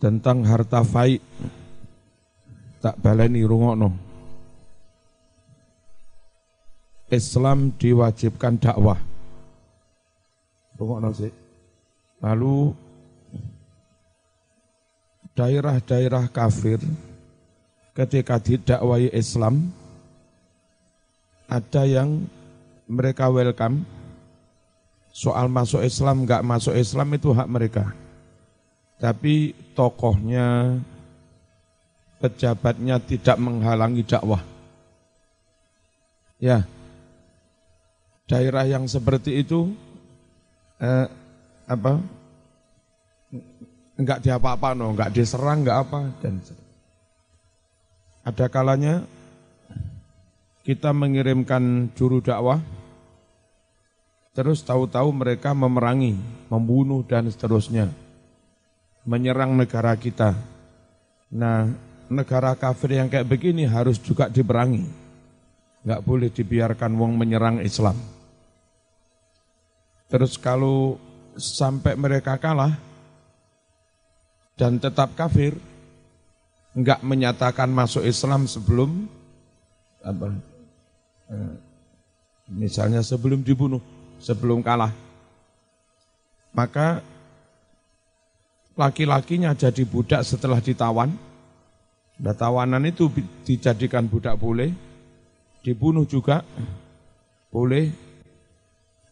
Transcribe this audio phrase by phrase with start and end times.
[0.00, 1.20] tentang harta faik.
[2.80, 3.92] Tak baleni rungokno.
[7.12, 8.96] Islam diwajibkan dakwah.
[10.80, 11.32] Rungokno sih
[12.20, 12.72] lalu
[15.36, 16.80] daerah-daerah kafir
[17.96, 19.72] ketika didakwai Islam
[21.48, 22.24] ada yang
[22.88, 23.84] mereka welcome.
[25.10, 27.90] Soal masuk Islam nggak masuk Islam itu hak mereka
[29.00, 30.76] tapi tokohnya,
[32.20, 34.44] pejabatnya tidak menghalangi dakwah.
[36.36, 36.68] Ya,
[38.28, 39.72] daerah yang seperti itu
[40.76, 41.08] eh,
[41.64, 41.96] apa?
[43.96, 46.40] Enggak diapa-apa, no, enggak diserang, enggak apa dan
[48.20, 49.04] ada kalanya
[50.64, 52.60] kita mengirimkan juru dakwah,
[54.36, 56.20] terus tahu-tahu mereka memerangi,
[56.52, 57.88] membunuh dan seterusnya
[59.04, 60.36] menyerang negara kita.
[61.30, 61.70] Nah,
[62.10, 64.84] negara kafir yang kayak begini harus juga diperangi.
[65.80, 67.96] Enggak boleh dibiarkan wong menyerang Islam.
[70.10, 70.98] Terus kalau
[71.38, 72.74] sampai mereka kalah
[74.58, 75.56] dan tetap kafir,
[76.74, 79.06] enggak menyatakan masuk Islam sebelum
[80.02, 80.34] apa?
[81.30, 81.54] Eh,
[82.50, 83.80] misalnya sebelum dibunuh,
[84.18, 84.92] sebelum kalah.
[86.50, 87.06] Maka
[88.80, 91.12] laki-lakinya jadi budak setelah ditawan.
[92.20, 93.12] Nah, tawanan itu
[93.44, 94.72] dijadikan budak boleh,
[95.60, 96.40] dibunuh juga
[97.52, 97.92] boleh,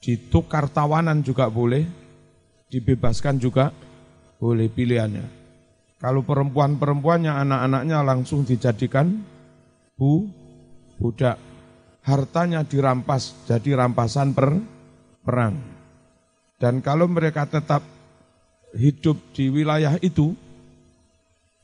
[0.00, 1.84] ditukar tawanan juga boleh,
[2.72, 3.72] dibebaskan juga
[4.41, 5.36] boleh pilihannya.
[5.98, 9.20] Kalau perempuan-perempuannya, anak-anaknya langsung dijadikan
[9.98, 10.28] bu,
[10.96, 11.36] budak.
[12.06, 14.56] Hartanya dirampas, jadi rampasan per,
[15.20, 15.61] perang.
[16.56, 17.97] Dan kalau mereka tetap
[18.77, 20.36] hidup di wilayah itu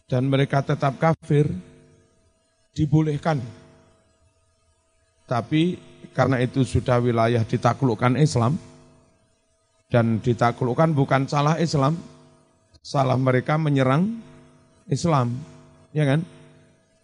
[0.08, 1.48] dan mereka tetap kafir
[2.76, 3.40] dibolehkan.
[5.24, 5.80] Tapi
[6.12, 8.60] karena itu sudah wilayah ditaklukkan Islam
[9.88, 11.96] dan ditaklukkan bukan salah Islam,
[12.84, 14.20] salah mereka menyerang
[14.90, 15.32] Islam,
[15.96, 16.20] ya kan?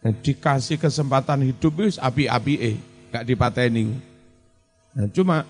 [0.01, 2.77] Dan dikasih kesempatan hidup wis api-api eh,
[3.13, 3.95] gak dipateni.
[4.97, 5.45] Nah, cuma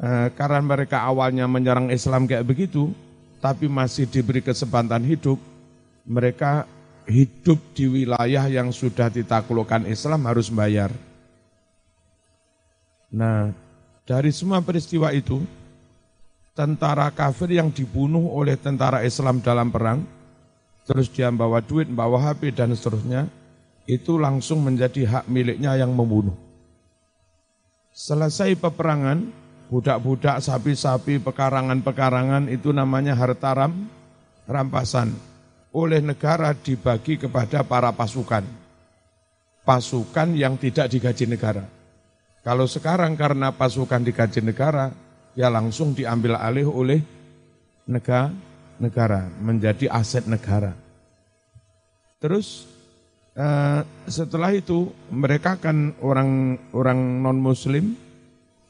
[0.00, 2.92] eh, karena mereka awalnya menyerang Islam kayak begitu,
[3.42, 5.34] tapi masih diberi kesempatan hidup,
[6.06, 6.62] mereka
[7.10, 10.94] hidup di wilayah yang sudah ditaklukkan Islam harus bayar.
[13.10, 13.50] Nah,
[14.06, 15.42] dari semua peristiwa itu,
[16.54, 20.06] tentara kafir yang dibunuh oleh tentara Islam dalam perang,
[20.86, 23.26] terus dia bawa duit, bawa HP dan seterusnya,
[23.90, 26.38] itu langsung menjadi hak miliknya yang membunuh.
[27.90, 29.41] Selesai peperangan,
[29.72, 33.88] budak-budak, sapi-sapi, pekarangan-pekarangan itu namanya harta ram,
[34.44, 35.16] rampasan.
[35.72, 38.44] Oleh negara dibagi kepada para pasukan.
[39.64, 41.64] Pasukan yang tidak digaji negara.
[42.44, 44.92] Kalau sekarang karena pasukan digaji negara,
[45.32, 47.00] ya langsung diambil alih oleh
[47.88, 48.28] negara,
[48.76, 50.76] negara menjadi aset negara.
[52.20, 52.68] Terus
[53.32, 57.96] eh, setelah itu mereka kan orang orang non Muslim,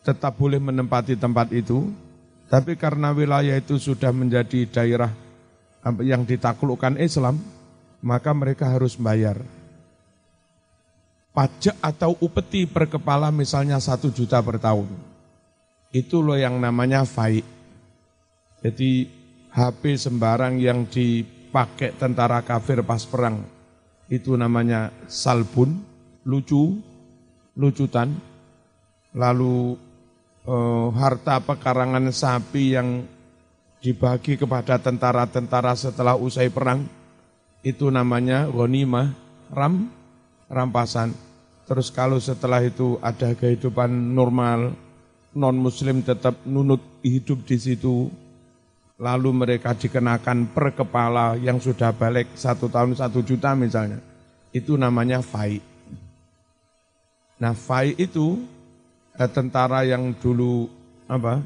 [0.02, 1.90] tetap boleh menempati tempat itu,
[2.50, 5.10] tapi karena wilayah itu sudah menjadi daerah
[6.02, 7.38] yang ditaklukkan Islam,
[8.02, 9.38] maka mereka harus bayar.
[11.32, 14.84] Pajak atau upeti per kepala misalnya satu juta per tahun.
[15.88, 17.46] Itu loh yang namanya faik.
[18.60, 19.08] Jadi
[19.48, 23.40] HP sembarang yang dipakai tentara kafir pas perang,
[24.12, 25.80] itu namanya salbun,
[26.28, 26.76] lucu,
[27.56, 28.12] lucutan.
[29.12, 29.76] Lalu
[30.46, 33.06] uh, harta pekarangan sapi yang
[33.82, 36.86] dibagi kepada tentara-tentara setelah usai perang
[37.66, 39.14] itu namanya ghanimah
[39.50, 39.90] ram
[40.50, 41.14] rampasan.
[41.66, 44.74] Terus kalau setelah itu ada kehidupan normal,
[45.32, 48.10] non muslim tetap nunut hidup di situ,
[48.98, 54.02] lalu mereka dikenakan per kepala yang sudah balik satu tahun satu juta misalnya,
[54.50, 55.62] itu namanya fai.
[57.38, 58.42] Nah fai itu
[59.16, 60.68] tentara yang dulu
[61.04, 61.44] apa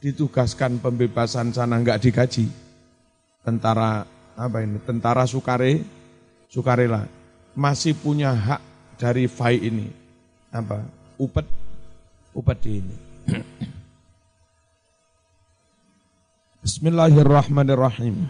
[0.00, 2.48] ditugaskan pembebasan sana nggak digaji.
[3.42, 4.06] Tentara
[4.38, 4.78] apa ini?
[4.82, 5.82] Tentara Sukare
[6.48, 7.08] Sukarela
[7.56, 8.60] masih punya hak
[9.00, 9.88] dari FAI ini.
[10.52, 10.84] Apa?
[11.16, 11.46] Upet
[12.32, 12.96] upeti ini.
[16.62, 18.22] Bismillahirrahmanirrahim.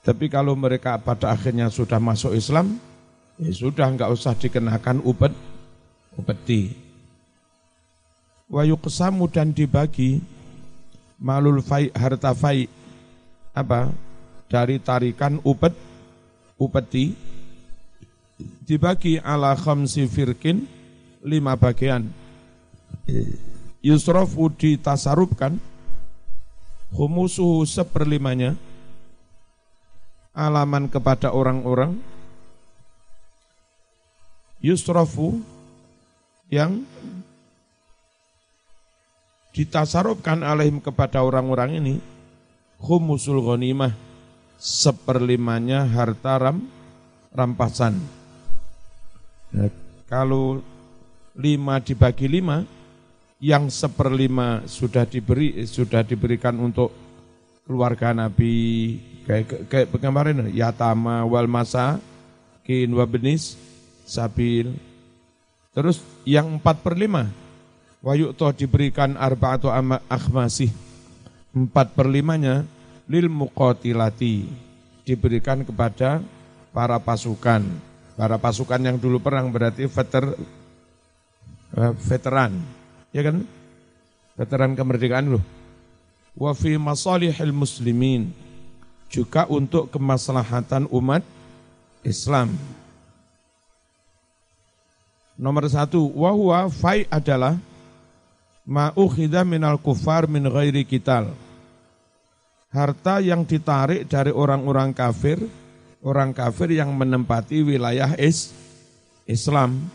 [0.00, 2.80] Tapi kalau mereka pada akhirnya sudah masuk Islam,
[3.36, 5.28] ya sudah nggak usah dikenakan upet
[6.16, 6.74] upeti.
[8.50, 10.18] Wa yuqsamu dan dibagi
[11.22, 12.66] malul fai harta fai
[13.54, 13.90] apa?
[14.50, 15.74] Dari tarikan upet
[16.58, 17.14] upeti.
[18.40, 20.66] Dibagi ala khamsi firkin
[21.22, 22.08] lima bagian.
[23.80, 25.60] Yusrofu ditasarupkan
[26.92, 28.58] humusuhu seperlimanya
[30.34, 31.96] alaman kepada orang-orang.
[34.60, 35.40] Yusrofu
[36.50, 36.82] yang
[39.54, 41.94] ditasarupkan alaihim kepada orang-orang ini
[42.82, 43.94] humusul ghanimah
[44.60, 46.68] seperlimanya harta ram,
[47.32, 47.96] rampasan.
[49.50, 49.72] Nah,
[50.06, 50.60] kalau
[51.34, 52.62] lima dibagi lima,
[53.40, 56.92] yang seperlima sudah diberi sudah diberikan untuk
[57.64, 61.96] keluarga Nabi kayak kayak kemarin yatama wal masa
[62.68, 63.56] kin wabenis
[64.04, 64.89] sabil.
[65.70, 67.30] Terus yang empat per lima
[68.02, 69.70] wayukto diberikan arba'atu
[70.10, 70.72] akhmasih
[71.54, 72.66] empat per limanya
[73.10, 74.46] lil muqatilati
[75.06, 76.22] diberikan kepada
[76.70, 77.66] para pasukan.
[78.14, 80.36] Para pasukan yang dulu perang berarti veter,
[81.74, 82.52] eh, veteran.
[83.10, 83.42] Ya kan?
[84.38, 85.44] Veteran kemerdekaan loh.
[86.38, 88.30] Wa fi masalihil muslimin.
[89.10, 91.26] Juga untuk kemaslahatan umat
[92.06, 92.54] Islam.
[95.40, 97.56] Nomor satu, wahwa fai adalah
[98.68, 101.32] ma'ukhidha minal kufar min ghairi kital
[102.70, 105.42] harta yang ditarik dari orang-orang kafir,
[106.06, 108.54] orang kafir yang menempati wilayah is,
[109.26, 109.90] Islam.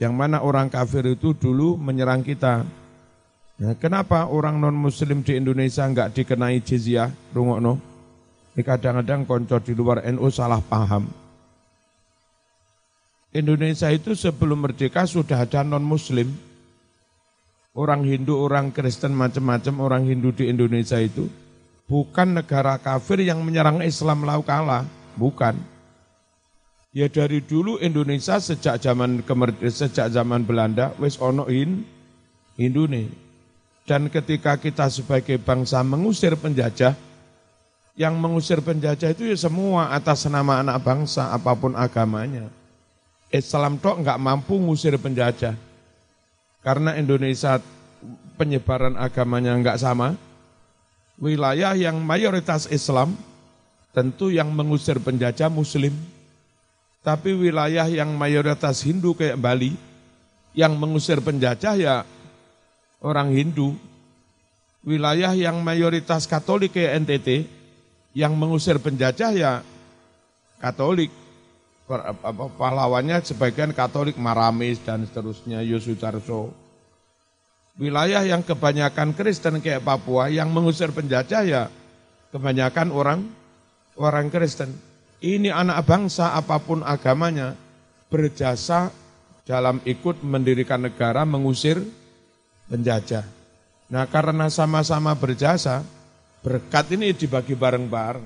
[0.00, 2.64] Yang mana orang kafir itu dulu menyerang kita.
[3.60, 7.76] Nah, kenapa orang non-muslim di Indonesia enggak dikenai jizyah, rungokno?
[8.56, 11.19] Ini kadang-kadang konco di luar NU salah paham.
[13.30, 16.34] Indonesia itu sebelum merdeka sudah ada non-muslim
[17.78, 21.30] orang Hindu, orang Kristen, macam-macam orang Hindu di Indonesia itu
[21.86, 24.82] bukan negara kafir yang menyerang Islam lau kalah,
[25.14, 25.54] bukan.
[26.90, 29.22] Ya dari dulu Indonesia sejak zaman
[29.70, 31.86] sejak zaman Belanda wis ono in
[32.58, 33.06] Hindu nih.
[33.86, 36.98] Dan ketika kita sebagai bangsa mengusir penjajah,
[37.94, 42.50] yang mengusir penjajah itu ya semua atas nama anak bangsa apa pun agamanya.
[43.30, 45.54] Islam tok nggak mampu ngusir penjajah.
[46.60, 47.62] Karena Indonesia
[48.34, 50.18] penyebaran agamanya enggak sama,
[51.16, 53.14] wilayah yang mayoritas Islam
[53.94, 55.94] tentu yang mengusir penjajah muslim.
[57.00, 59.72] Tapi wilayah yang mayoritas Hindu kayak Bali,
[60.52, 61.94] yang mengusir penjajah ya
[63.00, 63.78] orang Hindu.
[64.84, 67.48] Wilayah yang mayoritas Katolik kayak NTT,
[68.12, 69.52] yang mengusir penjajah ya
[70.60, 71.12] Katolik
[72.54, 76.54] pahlawannya sebagian Katolik Maramis dan seterusnya Yosudarso.
[77.80, 81.62] Wilayah yang kebanyakan Kristen kayak Papua yang mengusir penjajah ya
[82.30, 83.20] kebanyakan orang
[83.98, 84.70] orang Kristen.
[85.20, 87.52] Ini anak bangsa apa pun agamanya
[88.08, 88.88] berjasa
[89.44, 91.82] dalam ikut mendirikan negara mengusir
[92.70, 93.26] penjajah.
[93.90, 95.82] Nah karena sama-sama berjasa,
[96.40, 98.24] berkat ini dibagi bareng-bareng.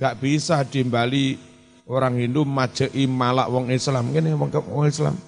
[0.00, 1.49] Gak bisa dimbali
[1.90, 4.14] orang Hindu majei malak wong Islam.
[4.14, 5.18] Wong, wong Islam.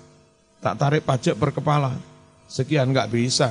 [0.63, 1.99] Tak tarik pajak per kepala
[2.47, 3.51] sekian nggak bisa.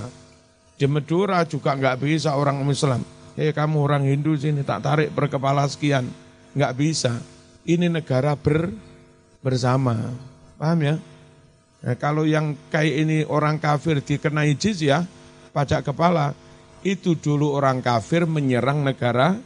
[0.79, 3.03] Di Madura juga nggak bisa orang Islam.
[3.35, 6.07] Eh kamu orang Hindu sini tak tarik per kepala sekian.
[6.55, 7.19] Nggak bisa.
[7.67, 8.71] Ini negara ber
[9.43, 9.93] bersama.
[10.55, 10.95] Paham ya?
[11.81, 15.03] Nah, kalau yang kayak ini orang kafir dikenai jizyah
[15.51, 16.31] pajak kepala.
[16.81, 19.37] Itu dulu orang kafir menyerang negara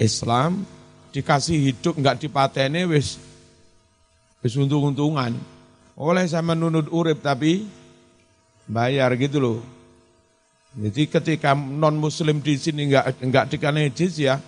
[0.00, 0.64] Islam
[1.12, 3.20] dikasih hidup nggak dipateni wis
[4.40, 5.36] wis untung-untungan.
[5.94, 7.68] Oleh sama nunut urip tapi
[8.66, 9.58] bayar gitu loh.
[10.72, 14.40] Jadi ketika non muslim di sini nggak nggak dikenai ya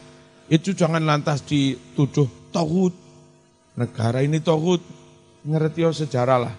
[0.49, 2.97] itu jangan lantas dituduh tohut.
[3.75, 4.79] Negara ini tohut,
[5.43, 6.55] ngerti oh sejarah lah.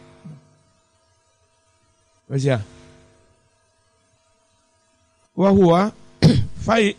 [2.28, 2.60] Wes ya.
[5.36, 5.92] Wahua
[6.66, 6.96] fai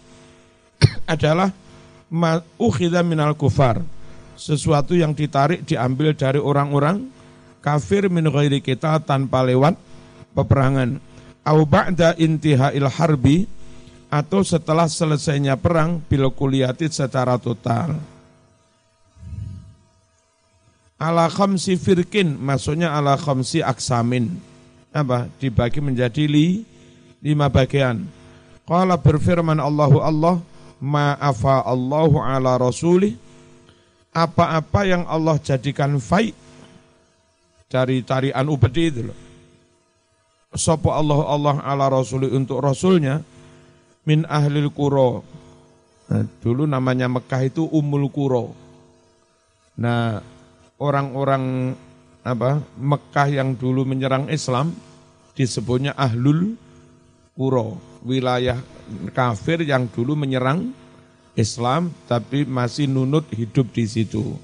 [1.13, 1.53] adalah
[2.59, 3.83] ukhidha minal kufar.
[4.37, 7.09] Sesuatu yang ditarik diambil dari orang-orang
[7.65, 9.75] kafir min ghairi kita tanpa lewat
[10.37, 11.01] peperangan.
[11.47, 13.49] Au ba'da intihail harbi
[14.13, 17.97] atau setelah selesainya perang bil kuliyati secara total.
[20.97, 24.33] Ala khamsi firkin, maksudnya ala khamsi aksamin.
[24.97, 25.29] Apa?
[25.37, 26.65] Dibagi menjadi li,
[27.21, 28.09] lima bagian.
[28.65, 30.41] Qala berfirman Allahu Allah,
[30.87, 33.19] ma'afa Allahu ala rasulih
[34.14, 36.31] apa-apa yang Allah jadikan fai
[37.66, 39.19] dari tarian upeti itu loh.
[40.55, 43.21] Sopo Allah Allah ala rasuli untuk rasulnya
[44.07, 45.26] min ahlil kuro
[46.07, 48.55] Nah, dulu namanya Mekah itu Umul Kuro.
[49.83, 50.23] Nah,
[50.78, 51.75] orang-orang
[52.23, 54.71] apa Mekah yang dulu menyerang Islam
[55.35, 56.55] disebutnya Ahlul
[57.35, 57.76] Kuro,
[58.07, 58.57] wilayah
[59.12, 60.71] kafir yang dulu menyerang
[61.37, 64.37] Islam tapi masih nunut hidup di situ.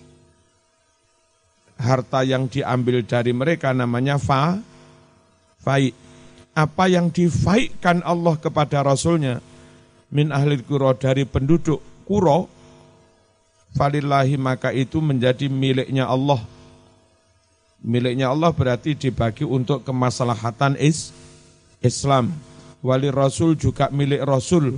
[1.81, 4.61] Harta yang diambil dari mereka namanya fa,
[5.65, 5.97] faik.
[6.53, 9.41] Apa yang difaikkan Allah kepada Rasulnya,
[10.13, 12.47] min ahli kuro dari penduduk kuro
[13.73, 16.45] falillahi maka itu menjadi miliknya Allah
[17.81, 21.11] miliknya Allah berarti dibagi untuk kemaslahatan is
[21.81, 22.37] Islam
[22.83, 24.77] wali rasul juga milik rasul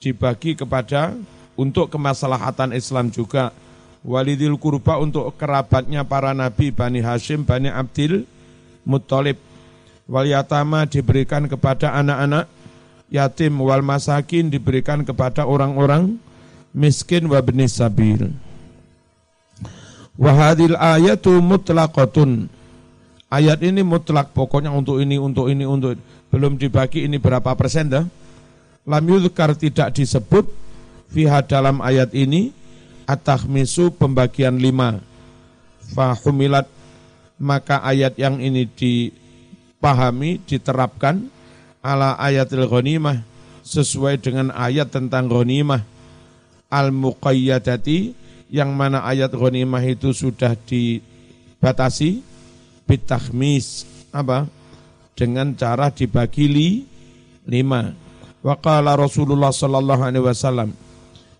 [0.00, 1.12] dibagi kepada
[1.60, 3.52] untuk kemaslahatan Islam juga
[4.00, 8.24] walidil kurba untuk kerabatnya para nabi Bani Hashim, Bani Abdil
[8.88, 9.36] Muttalib
[10.08, 12.48] wal yatama diberikan kepada anak-anak
[13.12, 16.16] yatim wal masakin diberikan kepada orang-orang
[16.72, 18.32] miskin wa sabil.
[20.20, 22.48] Wahadil ayatu mutlaqatun.
[23.30, 26.02] Ayat ini mutlak pokoknya untuk ini, untuk ini, untuk ini.
[26.34, 28.06] belum dibagi ini berapa persen dah.
[28.86, 30.50] Lam yudhkar tidak disebut
[31.14, 32.50] fiha dalam ayat ini
[33.06, 34.98] at-takhmisu pembagian lima.
[35.94, 36.66] Fahumilat
[37.38, 41.30] maka ayat yang ini dipahami, diterapkan
[41.82, 43.22] ala ayatil ghanimah
[43.62, 45.86] sesuai dengan ayat tentang ghanimah
[46.70, 48.14] al-muqayyadati
[48.50, 52.29] yang mana ayat ghanimah itu sudah dibatasi
[52.90, 54.50] bitahmis apa
[55.14, 56.68] dengan cara dibagi li,
[57.46, 57.94] lima
[58.42, 60.74] waqala Rasulullah sallallahu alaihi wasallam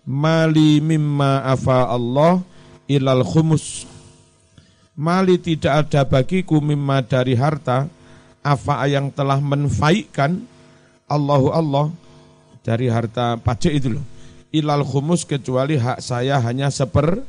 [0.07, 2.39] mali mimma afa Allah
[2.87, 3.83] ilal khumus
[4.95, 7.91] mali tidak ada bagiku mimma dari harta
[8.41, 10.41] apa yang telah menfaikkan
[11.11, 11.85] Allahu Allah
[12.65, 14.05] dari harta pajak itu loh.
[14.51, 17.23] Ilal khumus kecuali hak saya hanya seper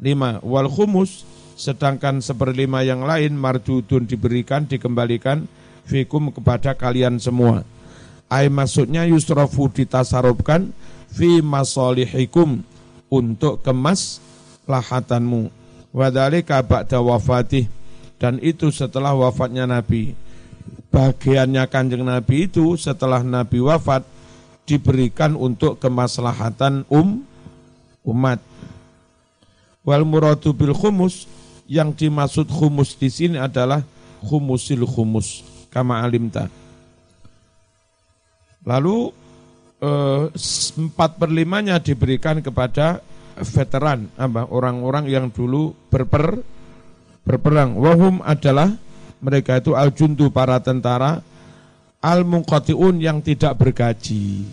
[0.00, 0.40] lima.
[0.40, 5.46] Wal khumus sedangkan seperlima yang lain mardudun diberikan, dikembalikan
[5.86, 7.62] fikum kepada kalian semua.
[8.30, 10.74] Ay maksudnya yusrafu ditasarupkan
[11.12, 12.62] fi masolihikum
[13.12, 14.18] untuk kemas
[14.66, 15.52] lahatanmu.
[15.94, 17.70] Wadhalika ba'da wafatih
[18.18, 20.18] dan itu setelah wafatnya Nabi
[20.94, 24.06] bagiannya kanjeng Nabi itu setelah Nabi wafat
[24.62, 27.26] diberikan untuk kemaslahatan um
[28.06, 28.38] umat.
[29.82, 31.26] Wal muradu bil khumus
[31.68, 33.80] yang dimaksud khumus di sini adalah
[34.24, 36.48] khumusil khumus kama alimta.
[38.64, 39.12] Lalu
[39.80, 40.24] eh,
[40.80, 43.04] empat per limanya diberikan kepada
[43.42, 46.40] veteran, apa orang-orang yang dulu berper
[47.26, 47.74] berperang.
[47.76, 48.70] Wahum adalah
[49.18, 51.24] mereka itu al-jundu para tentara
[52.04, 54.44] al-munqatiun yang tidak bergaji.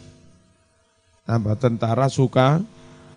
[1.27, 2.63] Apa tentara suka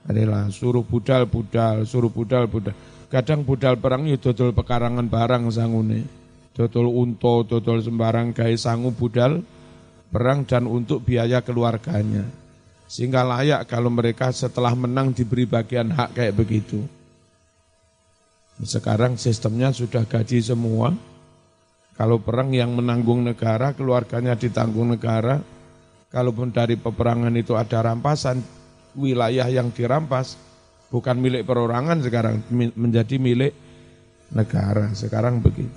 [0.05, 2.75] adalah suruh budal-budal, suruh budal-budal.
[3.15, 6.03] Kadang budal perang itu dodol pekarangan barang sangune.
[6.51, 9.39] Dodol unto, dodol sembarang gaya sangu budal
[10.11, 12.27] perang dan untuk biaya keluarganya.
[12.91, 16.83] Sehingga layak kalau mereka setelah menang diberi bagian hak kayak begitu.
[18.67, 20.91] Sekarang sistemnya sudah gaji semua,
[21.95, 25.39] kalau perang yang menanggung negara, keluarganya ditanggung negara.
[26.11, 28.43] Kalaupun dari peperangan itu ada rampasan,
[28.99, 30.35] wilayah yang dirampas
[30.95, 33.51] bukan milik perorangan sekarang, menjadi milik
[34.31, 34.95] negara.
[34.95, 35.75] Sekarang begitu.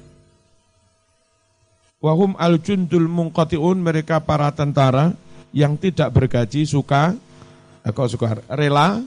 [1.97, 5.17] Wahum al-jundul mungkotiun mereka para tentara
[5.49, 7.17] yang tidak bergaji suka,
[7.81, 9.01] eh, kok suka rela,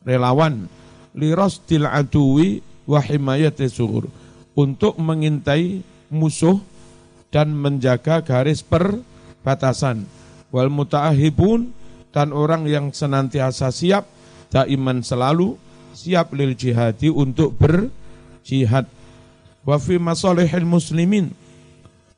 [0.00, 0.64] relawan,
[1.12, 4.08] liros aduwi wahimayati suhur
[4.56, 6.56] untuk mengintai musuh
[7.28, 10.08] dan menjaga garis perbatasan.
[10.48, 11.68] Wal muta'ahibun
[12.08, 14.15] dan orang yang senantiasa siap,
[14.52, 15.58] daiman selalu
[15.96, 18.86] siap lil jihadi untuk berjihad.
[19.66, 21.34] Wa fi masalihil muslimin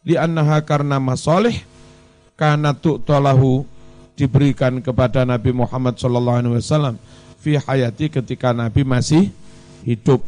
[0.05, 1.57] li'annaha karena masalih
[2.37, 3.65] karena tu'talahu
[4.19, 6.95] diberikan kepada Nabi Muhammad sallallahu alaihi wasallam
[7.41, 9.33] fi hayati ketika Nabi masih
[9.87, 10.21] hidup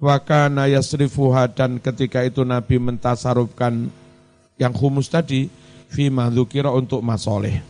[0.00, 3.92] Wakana yasrifuha dan ketika itu Nabi mentasarufkan
[4.56, 5.52] yang humus tadi
[5.92, 7.60] fi dzukira untuk masoleh.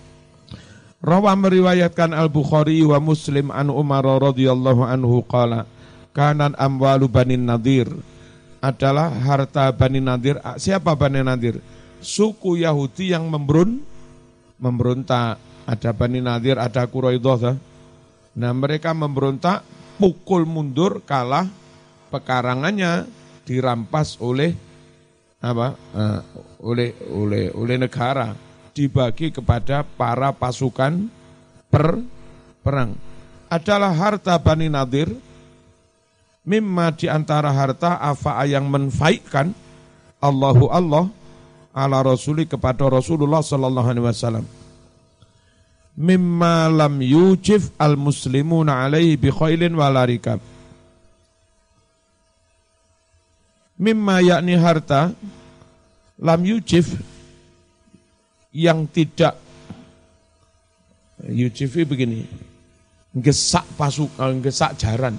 [1.01, 5.65] Rawa meriwayatkan Al-Bukhari wa Muslim an Umar radhiyallahu anhu qala
[6.13, 7.89] kanan amwalu Bani Nadir
[8.61, 10.37] adalah harta Bani Nadir.
[10.61, 11.57] Siapa Bani Nadir?
[12.05, 13.81] Suku Yahudi yang memberun
[14.61, 15.41] memberontak.
[15.65, 17.57] Ada Bani Nadir, ada Quraidah.
[18.37, 19.65] Nah mereka memberontak,
[19.97, 21.49] pukul mundur, kalah,
[22.13, 23.09] pekarangannya
[23.49, 24.53] dirampas oleh
[25.41, 25.73] apa?
[25.97, 26.21] Uh,
[26.61, 28.50] oleh oleh oleh negara.
[28.73, 31.07] Dibagi kepada para pasukan
[31.71, 32.01] per
[32.61, 32.95] perang.
[33.51, 35.11] Adalah harta Bani Nadir,
[36.47, 39.53] mimma di antara harta afa yang menfaikkan
[40.21, 41.09] Allahu Allah
[41.73, 44.47] ala rasuli kepada Rasulullah sallallahu alaihi wasallam
[45.95, 50.41] mimma lam yujif al muslimuna alaihi bi khailin walarikab
[53.79, 55.15] mimma yakni harta
[56.19, 56.99] lam yujif
[58.51, 59.39] yang tidak
[61.27, 62.27] yujif begini
[63.15, 65.15] gesak pasukan gesak jaran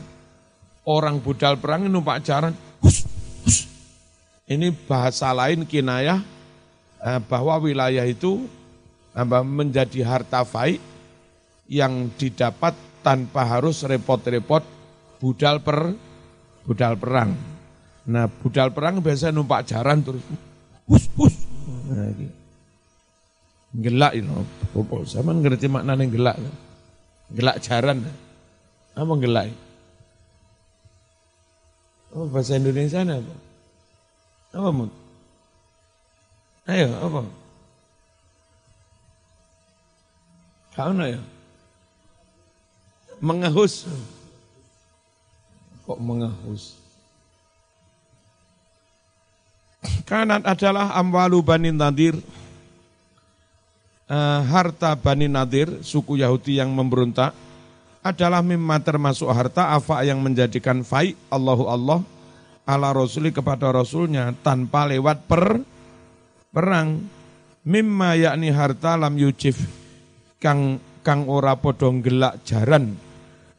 [0.87, 3.05] orang budal perang numpak jaran hus,
[3.45, 3.67] hus.
[4.49, 6.19] ini bahasa lain kinayah
[7.03, 8.47] eh, bahwa wilayah itu
[9.43, 10.79] menjadi harta faik
[11.67, 14.63] yang didapat tanpa harus repot-repot
[15.19, 15.91] budal per
[16.63, 17.35] budal perang.
[18.07, 20.23] Nah, budal perang biasa numpak jaran terus
[20.87, 21.35] hus hus.
[21.91, 22.07] Nah,
[23.75, 24.31] gelak itu.
[24.75, 26.37] Apa zaman ngerti maknanya gelak.
[27.31, 28.03] Gelak jaran.
[28.95, 29.51] Apa gelak?
[32.11, 33.35] Apa bahasa Indonesia apa?
[34.51, 34.91] Apa mut?
[36.67, 37.21] Ayo, apa?
[40.75, 41.19] Kau ya?
[43.23, 43.87] Mengahus.
[45.87, 46.79] Kok mengahus?
[50.05, 52.19] Kanat adalah amwalu Bani Nadir,
[54.11, 57.31] uh, harta Bani Nadir, suku Yahudi yang memberontak,
[58.03, 61.99] adalah mimma termasuk harta apa yang menjadikan faik Allahu Allah
[62.65, 65.61] ala rasuli kepada rasulnya tanpa lewat per
[66.51, 67.07] perang.
[67.61, 69.69] Mimma yakni harta lam yujif
[70.41, 72.97] kang kang ora podo gelak jaran.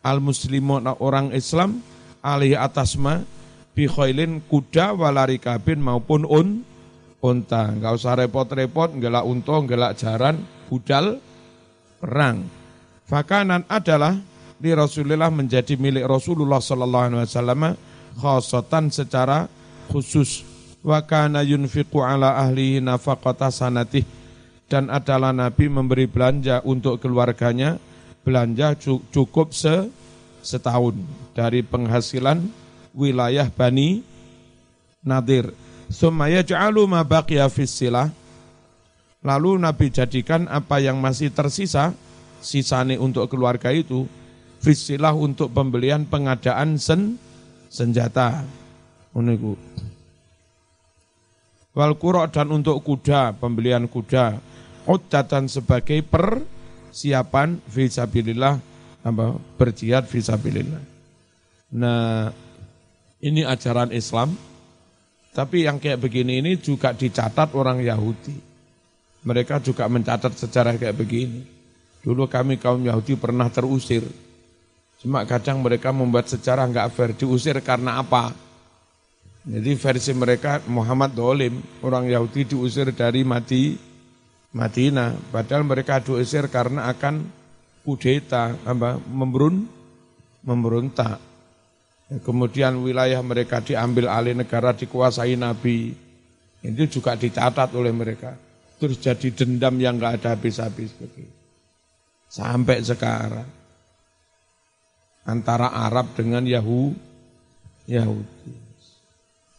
[0.02, 1.78] Al muslimun orang Islam
[2.18, 3.22] alih atasma
[3.78, 6.66] bi khailin kuda walari kabin maupun un
[7.22, 7.70] unta.
[7.70, 11.22] Enggak usah repot-repot gelak unta, gelak jaran, budal
[12.02, 12.44] perang.
[13.06, 14.18] Fakanan adalah
[14.58, 17.62] di Rasulullah menjadi milik Rasulullah sallallahu alaihi wasallam
[18.18, 19.50] khosatan secara
[19.90, 20.46] khusus
[20.82, 24.06] wa kana yunfiqu ala ahlihi nafaqata sanatih
[24.70, 27.78] dan adalah Nabi memberi belanja untuk keluarganya
[28.22, 28.78] belanja
[29.10, 29.90] cukup se
[30.42, 30.98] setahun
[31.34, 32.42] dari penghasilan
[32.94, 34.02] wilayah Bani
[35.02, 35.50] Nadir.
[35.92, 38.08] Sumaya ja'alu ma baqiya fissilah.
[39.22, 41.92] Lalu Nabi jadikan apa yang masih tersisa,
[42.40, 44.08] sisane untuk keluarga itu,
[44.64, 47.20] fissilah untuk pembelian pengadaan sen,
[47.68, 48.42] senjata.
[49.12, 49.54] Uniku.
[51.76, 54.40] Wal kurok dan untuk kuda, pembelian kuda.
[54.88, 58.58] Uddatan sebagai persiapan visabilillah,
[59.04, 60.82] apa, berjihad visabilillah.
[61.76, 62.32] Nah,
[63.22, 64.34] ini ajaran Islam,
[65.32, 68.36] tapi yang kayak begini ini juga dicatat orang Yahudi.
[69.24, 71.40] Mereka juga mencatat sejarah kayak begini.
[72.04, 74.04] Dulu kami kaum Yahudi pernah terusir.
[75.00, 77.10] Cuma kadang mereka membuat sejarah nggak fair.
[77.16, 78.36] Diusir karena apa?
[79.42, 83.74] Jadi versi mereka Muhammad Dolim, orang Yahudi diusir dari Mati,
[84.52, 85.32] Madinah.
[85.32, 87.24] Padahal mereka diusir karena akan
[87.82, 89.64] kudeta, apa, memberun,
[90.44, 91.31] memberontak.
[92.20, 95.96] Kemudian wilayah mereka diambil alih negara dikuasai Nabi.
[96.60, 98.36] Itu juga dicatat oleh mereka.
[98.76, 101.32] Terus jadi dendam yang enggak ada habis-habis begitu.
[102.28, 103.48] Sampai sekarang.
[105.22, 106.90] Antara Arab dengan Yahu,
[107.86, 108.54] Yahudi.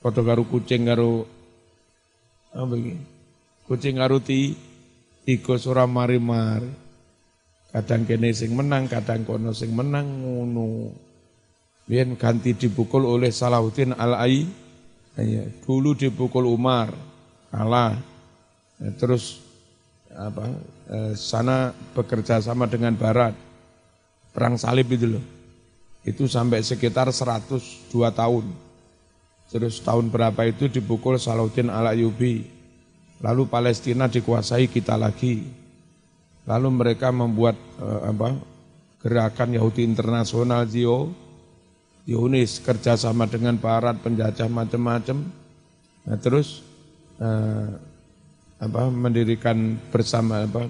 [0.04, 1.24] Foto karo kucing karo
[2.52, 3.00] apa ini?
[3.64, 4.52] Kucing karo ti
[5.24, 6.68] tiga surah mari-mari.
[7.72, 10.92] Kadang kene sing menang, kadang kono sing menang ngono.
[11.84, 14.48] Biar ganti dipukul oleh Salahuddin Al-Ai.
[15.14, 16.90] Ya, dulu dipukul Umar,
[17.54, 18.00] kalah.
[18.82, 19.44] Ya, terus
[20.10, 20.46] apa
[20.90, 23.36] eh, sana bekerja sama dengan Barat.
[24.34, 25.26] Perang salib itu loh.
[26.02, 28.46] Itu sampai sekitar 102 tahun.
[29.54, 32.50] Terus tahun berapa itu dipukul Salahuddin Al-Ayubi.
[33.22, 35.46] Lalu Palestina dikuasai kita lagi.
[36.50, 38.34] Lalu mereka membuat eh, apa
[39.04, 41.23] gerakan Yahudi Internasional Zio
[42.04, 45.24] Yunis kerjasama dengan barat penjajah macam-macam.
[46.04, 46.60] Nah, terus
[47.16, 47.70] eh,
[48.60, 50.68] apa mendirikan bersama apa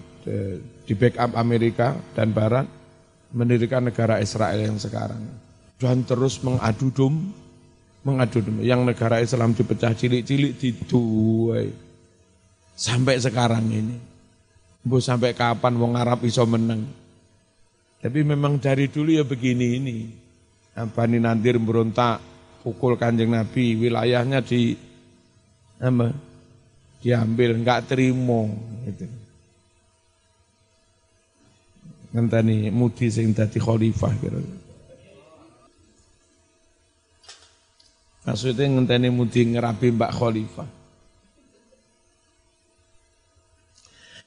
[0.84, 2.66] di backup Amerika dan Barat
[3.34, 5.20] mendirikan negara Israel yang sekarang.
[5.82, 7.34] Dan terus mengadu dom
[8.06, 11.66] mengadu dom yang negara Islam dipecah cilik-cilik di dua
[12.78, 13.98] sampai sekarang ini.
[14.84, 16.84] Bu sampai kapan wong Arab iso menang?
[18.04, 20.23] Tapi memang dari dulu ya begini ini
[20.74, 22.18] Bani Nadir berontak,
[22.66, 24.74] pukul kanjeng Nabi, wilayahnya di
[25.78, 26.10] apa,
[27.04, 28.50] diambil, enggak terima.
[28.90, 29.24] Gitu.
[32.14, 34.38] ngenteni mudi sing dadi khalifah kira.
[38.24, 40.70] Maksudnya ngenteni mudi ngerapi Mbak Khalifah.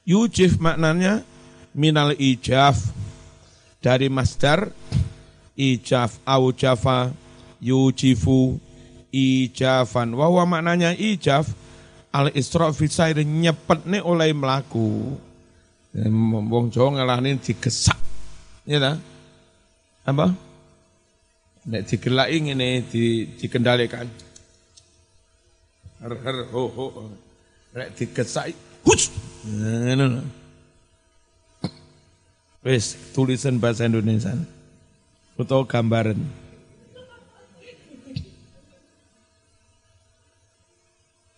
[0.07, 1.25] Yujif maknanya
[1.73, 2.93] minal ijaf
[3.81, 4.69] dari masdar
[5.57, 7.11] ijaf au jafa
[7.61, 8.61] yujifu
[9.11, 10.13] ijafan.
[10.13, 11.49] Wawa maknanya ijaf
[12.13, 15.17] al isra fi sair nyepetne oleh melaku.
[16.51, 17.97] Wong Jawa ngalahne digesak.
[18.69, 18.93] Ya ta?
[20.05, 20.29] Apa?
[21.67, 24.07] Nek digelaki ngene di dikendalikan.
[25.97, 26.85] Her her ho ho.
[27.73, 28.53] Nek digesak
[28.85, 29.09] hus.
[29.47, 30.21] Ngono.
[32.61, 34.35] Wis tulisan bahasa Indonesia.
[35.37, 36.17] Utawa gambaran.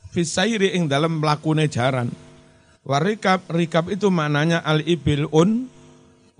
[0.09, 2.09] Fisairi ing dalam mlakune jaran.
[2.87, 5.69] Warikab, rikab itu maknanya al-ibil un,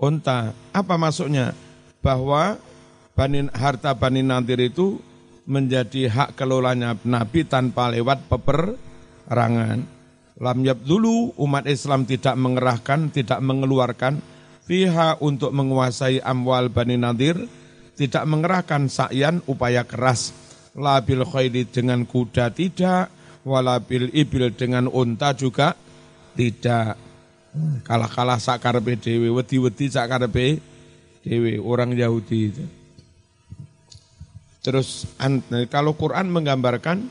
[0.00, 0.56] unta.
[0.74, 1.54] Apa maksudnya?
[2.00, 2.56] Bahwa
[3.14, 4.98] bani, harta Bani Nadir itu
[5.44, 9.84] menjadi hak kelolanya Nabi tanpa lewat peperangan.
[10.40, 14.24] Lam dulu umat Islam tidak mengerahkan, tidak mengeluarkan
[14.70, 17.34] fiha untuk menguasai amwal Bani Nadir,
[17.98, 20.30] tidak mengerahkan sakyan upaya keras.
[20.78, 23.10] Labil khairi dengan kuda tidak,
[23.42, 25.74] walabil ibil dengan unta juga
[26.38, 26.94] tidak.
[27.82, 32.62] Kalah-kalah sakar dewe, wedi-wedi sakar dewe, orang Yahudi itu.
[34.62, 35.10] Terus
[35.66, 37.10] kalau Quran menggambarkan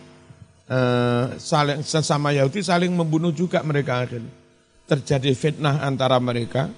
[0.72, 4.08] eh, saling sesama Yahudi saling membunuh juga mereka
[4.88, 6.72] terjadi fitnah antara mereka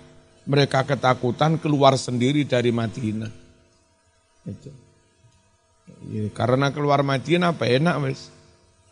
[0.46, 3.32] mereka ketakutan keluar sendiri dari Madinah
[4.48, 4.72] itu
[6.10, 8.34] ya, karena keluar Madinah apa enak wes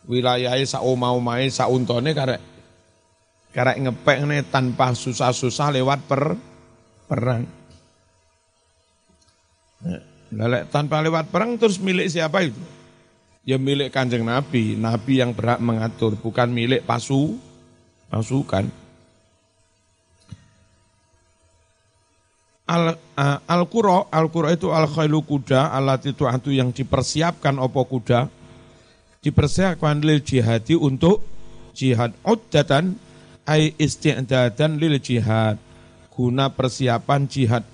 [0.06, 2.40] wilayahnya sak omah-omahe sak untone karek
[3.50, 6.38] karek ngepek nih tanpa susah-susah lewat per
[7.10, 7.42] perang.
[10.30, 12.62] Nah, tanpa lewat perang terus milik siapa itu?
[13.42, 17.34] Ya milik kanjeng Nabi, Nabi yang berhak mengatur, bukan milik pasu,
[18.06, 18.70] pasukan.
[22.70, 26.22] Al, uh, al kuro al kuro itu al khailu kuda, alat itu
[26.54, 28.30] yang dipersiapkan opo kuda,
[29.26, 31.18] dipersiapkan lil jihadi untuk
[31.74, 32.14] jihad.
[32.22, 32.94] Uddatan
[33.42, 35.58] ay isti'dadan lil jihad.
[36.14, 37.66] Guna persiapan jihad.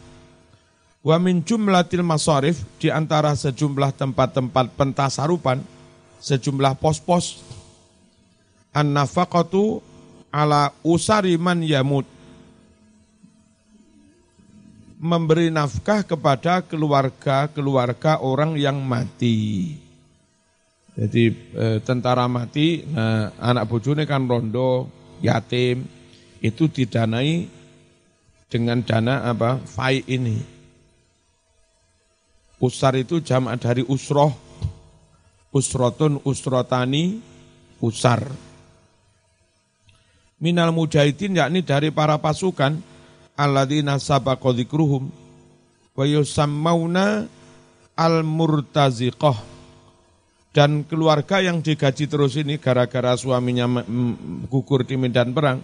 [1.04, 5.60] Wa min jumlatil masarif di antara sejumlah tempat-tempat pentasarupan
[6.24, 7.44] sejumlah pos-pos.
[8.72, 9.84] An nafaqatu
[10.32, 12.15] ala usari man yamut
[14.96, 19.76] memberi nafkah kepada keluarga-keluarga orang yang mati.
[20.96, 24.88] Jadi e, tentara mati, nah, anak bojone kan rondo,
[25.20, 25.84] yatim,
[26.40, 27.44] itu didanai
[28.48, 29.60] dengan dana apa?
[29.60, 30.40] Fai ini.
[32.56, 34.32] Usar itu jamaah dari usroh,
[35.52, 37.20] usrotun, usrotani,
[37.84, 38.24] usar.
[40.40, 42.80] Minal mujahidin yakni dari para pasukan,
[43.36, 45.12] alladzina sabaqa dzikruhum
[45.96, 47.28] wa yusammauna
[47.96, 49.56] al-murtaziqah
[50.56, 53.84] dan keluarga yang digaji terus ini gara-gara suaminya
[54.48, 55.60] gugur di medan perang,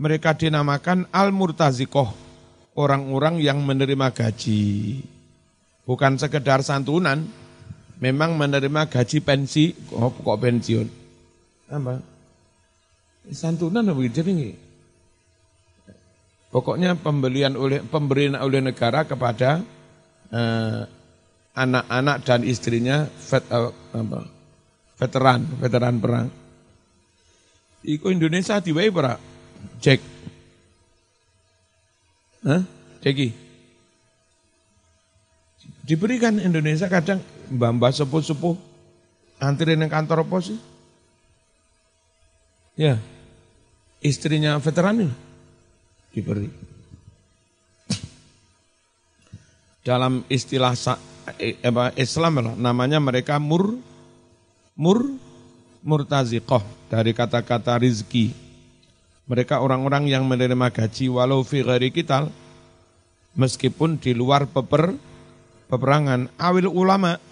[0.00, 2.08] mereka dinamakan al-murtazikoh,
[2.72, 5.04] orang-orang yang menerima gaji.
[5.84, 7.28] Bukan sekedar santunan,
[8.00, 10.88] memang menerima gaji pensi, oh, kok pensiun.
[11.68, 12.00] Apa?
[13.28, 14.71] Santunan apa ini?
[16.52, 19.64] Pokoknya pembelian oleh pemberian oleh negara kepada
[20.28, 20.84] eh,
[21.56, 24.20] anak-anak dan istrinya vet, uh, apa,
[25.00, 26.28] veteran, veteran perang.
[27.88, 29.16] Iku Indonesia diwai para
[29.80, 30.00] cek.
[32.44, 32.62] Hah?
[33.00, 33.28] Ceki.
[35.88, 38.54] Diberikan Indonesia kadang mbak-mbak sepuh-sepuh
[39.40, 40.52] antri di kantor pos?
[42.76, 43.00] Ya,
[44.04, 45.31] istrinya veteran ini
[46.12, 46.48] diberi.
[49.82, 50.78] Dalam istilah
[51.38, 51.54] Eh,
[51.94, 53.78] Islam namanya mereka mur
[54.74, 55.06] mur
[55.86, 58.34] murtaziqah dari kata-kata rizki.
[59.30, 62.26] Mereka orang-orang yang menerima gaji walau fi ghairi kital
[63.38, 64.98] meskipun di luar peper
[65.70, 67.22] peperangan awil ulama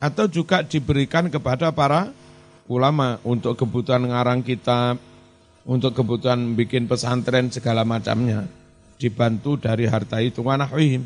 [0.00, 2.08] atau juga diberikan kepada para
[2.64, 4.96] ulama untuk kebutuhan ngarang kitab,
[5.64, 8.44] untuk kebutuhan bikin pesantren segala macamnya
[9.00, 11.04] dibantu dari harta itu wanahwihim.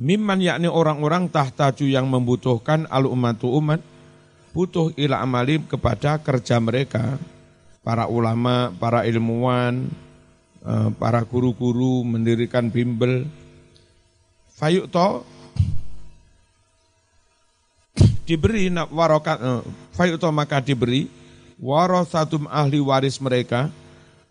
[0.00, 3.84] Mimman yakni orang-orang tahtaju yang membutuhkan al umatu umat
[4.56, 7.20] butuh ila amali kepada kerja mereka
[7.84, 9.92] para ulama, para ilmuwan
[10.64, 13.28] eh, para guru-guru mendirikan bimbel.
[14.56, 15.24] Fayuk to
[18.24, 19.62] diberi warokat eh,
[19.92, 21.19] fayuk to maka diberi
[21.60, 23.68] warasatum ahli waris mereka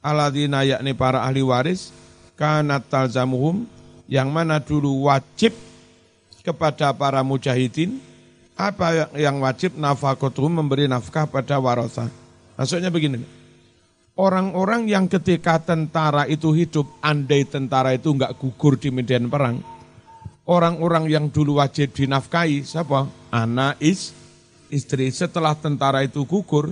[0.01, 1.93] aladina yakni para ahli waris
[2.33, 3.69] kanat talzamuhum
[4.09, 5.53] yang mana dulu wajib
[6.41, 8.01] kepada para mujahidin
[8.59, 12.11] apa yang wajib nafakotuhum memberi nafkah pada warasa.
[12.59, 13.23] Maksudnya begini,
[14.19, 19.63] orang-orang yang ketika tentara itu hidup, andai tentara itu enggak gugur di medan perang,
[20.43, 23.07] orang-orang yang dulu wajib dinafkahi, siapa?
[23.31, 24.11] Anak is,
[24.67, 25.07] istri.
[25.07, 26.67] Setelah tentara itu gugur,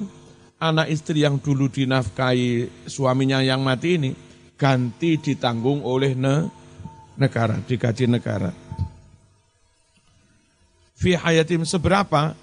[0.58, 4.12] anak istri yang dulu dinafkahi suaminya yang mati ini,
[4.58, 6.50] ganti ditanggung oleh ne,
[7.18, 8.54] negara, digaji negara.
[10.98, 12.34] Fi hayatim seberapa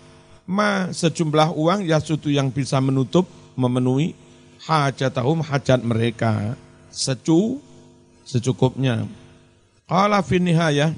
[0.47, 3.27] ma sejumlah uang ya suatu yang bisa menutup
[3.59, 4.15] memenuhi
[4.63, 6.55] hajatahum hajat mereka.
[6.95, 7.59] Secu
[8.23, 9.11] secukupnya.
[9.91, 10.95] Qala fi nihayah.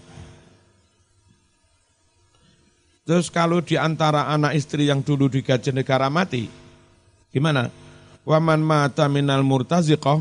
[3.06, 6.50] Terus kalau di antara anak istri yang dulu digaji negara mati,
[7.30, 7.70] gimana?
[8.26, 10.18] Waman mata minal murtaziqah,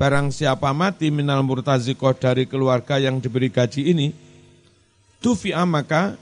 [0.00, 4.16] barang siapa mati minal murtaziqah dari keluarga yang diberi gaji ini,
[5.20, 6.16] tufi'a maka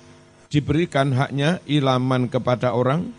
[0.50, 3.12] diberikan haknya ilaman kepada orang,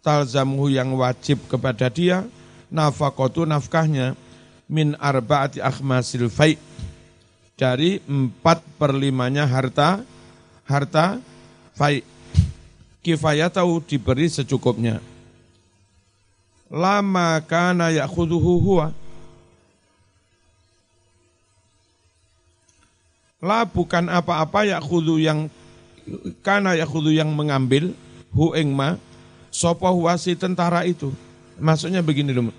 [0.00, 2.24] talzamuhu yang wajib kepada dia,
[2.72, 4.16] nafakotu nafkahnya,
[4.68, 6.56] min arbaati akhmasil fai,
[7.58, 10.00] dari empat perlimanya harta,
[10.64, 11.18] harta
[11.74, 12.06] fai.
[13.02, 15.00] tahu diberi secukupnya.
[16.68, 18.92] Lama kana yakhuduhu huwa.
[23.38, 25.46] La bukan apa-apa yakhudu yang
[26.42, 27.92] karena yakhudhu yang mengambil
[28.32, 28.98] hu ing ma
[29.52, 31.12] sapa huwa si tentara itu.
[31.58, 32.52] Maksudnya begini dulu.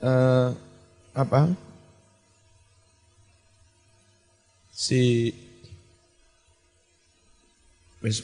[0.00, 0.56] Uh,
[1.12, 1.52] apa?
[4.72, 5.28] Si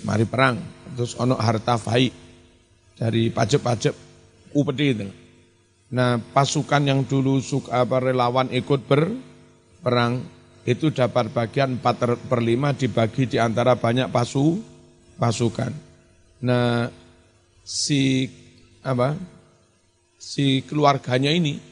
[0.09, 0.57] mari perang
[0.95, 2.13] terus ono harta fai
[2.95, 3.95] dari pajak-pajak
[4.55, 5.09] upeti itu.
[5.91, 12.75] Nah pasukan yang dulu suka apa relawan ikut berperang itu dapat bagian 4 per 5
[12.75, 14.59] dibagi di antara banyak pasu
[15.15, 15.71] pasukan.
[16.43, 16.91] Nah,
[17.63, 18.27] si
[18.83, 19.15] apa?
[20.19, 21.63] Si keluarganya ini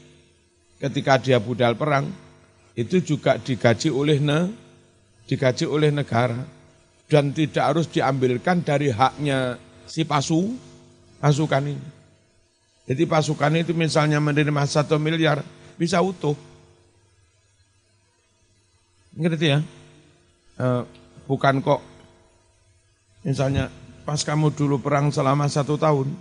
[0.79, 2.07] ketika dia budal perang
[2.71, 4.47] itu juga digaji oleh ne,
[5.27, 6.39] digaji oleh negara
[7.05, 10.53] dan tidak harus diambilkan dari haknya si pasu
[11.21, 11.87] pasukan ini.
[12.85, 15.41] Jadi pasukan itu misalnya menerima satu miliar
[15.77, 16.37] bisa utuh
[19.15, 19.63] Ngerti ya?
[20.59, 20.67] E,
[21.23, 21.79] bukan kok
[23.23, 23.71] misalnya
[24.03, 26.11] pas kamu dulu perang selama satu tahun,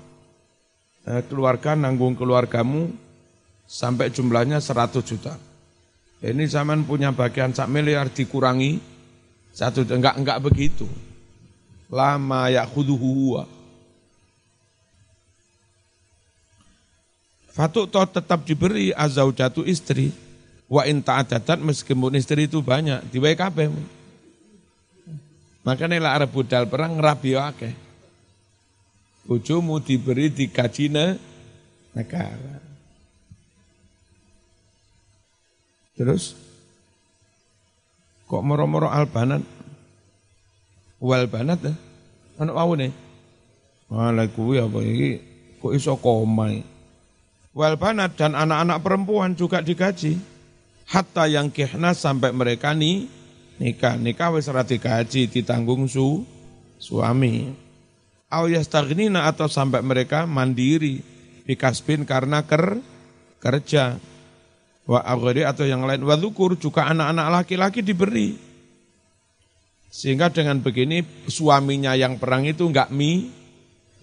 [1.02, 2.94] e, keluarga nanggung keluargamu
[3.66, 5.34] sampai jumlahnya 100 juta.
[6.22, 8.78] Ini zaman punya bagian sak miliar dikurangi
[9.54, 10.90] satu enggak enggak begitu.
[11.86, 13.46] Lama ya huwa.
[17.54, 20.10] Fatuk toh tetap diberi azau jatuh istri
[20.64, 23.68] Wa in ta'adadat meskipun istri itu banyak, di kabeh.
[25.64, 27.72] Makanya lah Arab budal perang rabi akeh.
[29.24, 30.92] Bojomu diberi digaji
[31.94, 32.60] negara.
[35.96, 36.36] Terus
[38.34, 39.46] kok moro-moro albanat?
[40.98, 41.74] Wal banat ya?
[42.42, 42.90] Anak wau nih.
[43.86, 45.10] Malah kuwi apa iki?
[45.62, 46.66] Kok iso komai.
[47.54, 50.18] Wal banat dan anak-anak perempuan juga digaji.
[50.90, 53.06] Hatta yang kihna sampai mereka nih
[53.62, 53.94] nikah.
[53.94, 56.26] Nikah wis ora digaji ditanggung su
[56.82, 57.54] suami.
[58.34, 60.98] Au yastagnina atau sampai mereka mandiri.
[61.46, 62.82] Bikasbin karena ker
[63.38, 64.00] kerja
[64.84, 68.36] wa aghri atau yang lain wa dhukur juga anak-anak laki-laki diberi
[69.88, 73.30] sehingga dengan begini suaminya yang perang itu enggak mi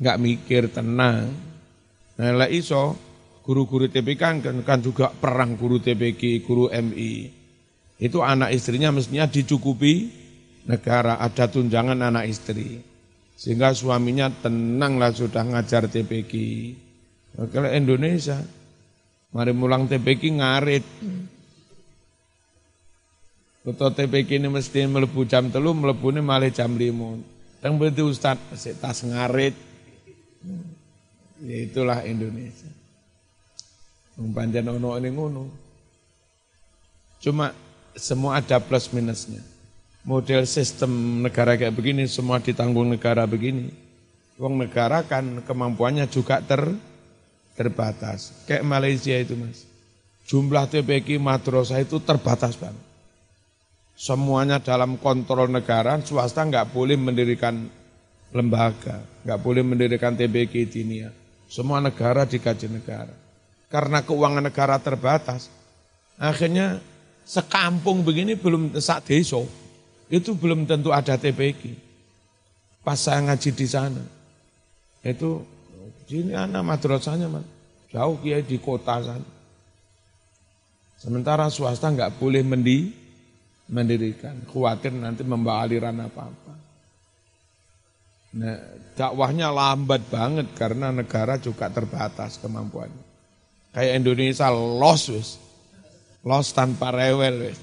[0.02, 1.30] enggak mikir tenang
[2.18, 7.30] nah iso guru-guru TPK kan, kan juga perang guru TPK, guru MI.
[8.02, 10.10] Itu anak istrinya mestinya dicukupi
[10.66, 12.82] negara, ada tunjangan anak istri.
[13.38, 16.34] Sehingga suaminya tenanglah sudah ngajar TPK.
[17.50, 18.38] Kalau Indonesia,
[19.32, 20.86] mari mulang TPK ngarit.
[23.62, 27.18] Betul TPK ini mesti melebu jam telu, melebu ini malah jam lima.
[27.62, 29.54] Dan berarti Ustadz, tas ngarit.
[31.42, 32.70] Ya itulah Indonesia.
[34.18, 35.44] Panjang ono ini ngono.
[37.22, 37.54] Cuma
[37.94, 39.42] semua ada plus minusnya.
[40.02, 43.70] Model sistem negara kayak begini semua ditanggung negara begini.
[44.42, 46.74] Uang negara kan kemampuannya juga ter
[47.62, 48.34] terbatas.
[48.50, 49.70] Kayak Malaysia itu mas.
[50.26, 52.82] Jumlah TPQ madrasah itu terbatas banget.
[53.94, 57.70] Semuanya dalam kontrol negara, swasta nggak boleh mendirikan
[58.34, 61.14] lembaga, nggak boleh mendirikan TBK dinia.
[61.46, 63.14] Semua negara dikaji negara.
[63.70, 65.52] Karena keuangan negara terbatas,
[66.18, 66.82] akhirnya
[67.28, 69.46] sekampung begini belum sak deso,
[70.10, 71.76] itu belum tentu ada TBK.
[72.82, 74.02] Pas saya ngaji di sana,
[75.06, 75.46] itu
[76.20, 77.48] ini anak madrasahnya man,
[77.88, 79.30] jauh kiai di kota sana.
[81.00, 82.92] Sementara swasta nggak boleh mendi,
[83.72, 86.54] mendirikan, khawatir nanti membawa aliran apa-apa.
[88.32, 88.60] Nah,
[88.96, 93.04] dakwahnya lambat banget karena negara juga terbatas kemampuannya.
[93.72, 95.30] Kayak Indonesia los wis.
[96.24, 97.60] Los tanpa rewel wis.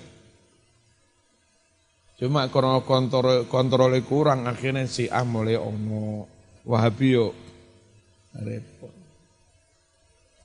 [2.18, 6.26] Cuma kalau kontrol kontrolnya kurang akhirnya si A mulai ono
[6.68, 7.16] Wahabi
[8.40, 8.94] repot.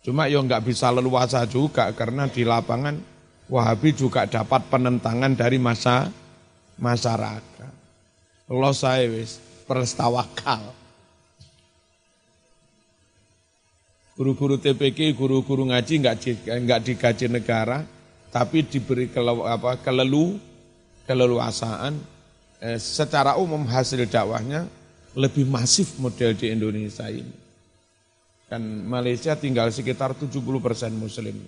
[0.04, 3.14] Cuma yo nggak bisa leluasa juga karena di lapangan
[3.52, 6.08] Wahabi juga dapat penentangan dari masa
[6.80, 7.74] masyarakat.
[8.48, 10.72] Los saya wis perstawakal.
[14.14, 17.82] Guru-guru TPK, guru-guru ngaji nggak nggak digaji negara,
[18.30, 20.38] tapi diberi kele, apa, kelelu,
[21.10, 21.98] keleluasaan.
[22.64, 24.70] Eh, secara umum hasil dakwahnya
[25.18, 27.43] lebih masif model di Indonesia ini.
[28.54, 30.30] Kan Malaysia tinggal sekitar 70
[30.62, 31.42] persen Muslim.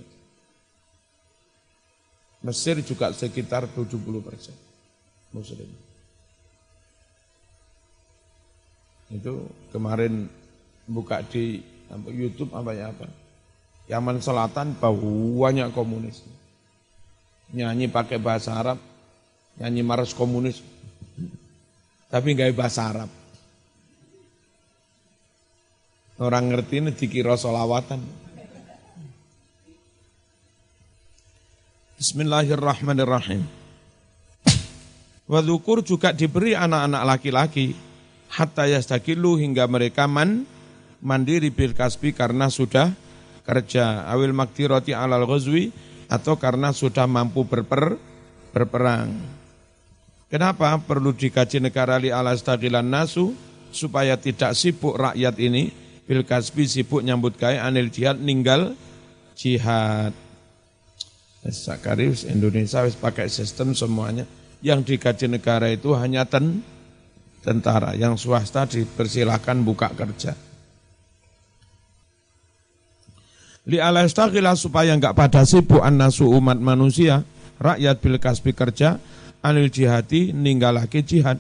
[2.42, 3.94] Mesir juga sekitar 70
[4.26, 4.58] persen
[5.30, 5.70] Muslim.
[9.14, 10.26] Itu kemarin
[10.90, 11.62] buka di
[12.10, 13.06] YouTube apa ya apa.
[13.86, 16.26] Yaman Selatan banyak komunis.
[17.54, 18.82] Nyanyi pakai bahasa Arab,
[19.62, 20.58] nyanyi maras komunis.
[22.10, 23.25] Tapi nggak bahasa Arab.
[26.16, 28.00] Orang ngerti ini dikira solawatan.
[32.00, 33.44] Bismillahirrahmanirrahim.
[35.28, 37.76] Wadhukur juga diberi anak-anak laki-laki
[38.32, 40.48] hatta yastakilu hingga mereka man
[41.04, 42.96] mandiri bil kasbi karena sudah
[43.44, 45.76] kerja awil maktiroti alal ghazwi
[46.08, 48.00] atau karena sudah mampu berper
[48.56, 49.12] berperang.
[50.32, 52.40] Kenapa perlu dikaji negara li ala
[52.80, 53.36] nasu
[53.76, 58.78] supaya tidak sibuk rakyat ini bil kasbi sibuk nyambut gaya anil jihad ninggal
[59.38, 60.14] jihad.
[61.46, 64.26] Sakarius Indonesia wis pakai sistem semuanya
[64.66, 66.66] yang dikaji negara itu hanya ten
[67.46, 70.34] tentara, yang swasta dipersilahkan buka kerja.
[73.70, 77.22] Li alastaghila supaya enggak pada sibuk annasu umat manusia,
[77.62, 78.98] rakyat bil kasbi kerja,
[79.46, 81.38] anil jihati ninggalake jihad.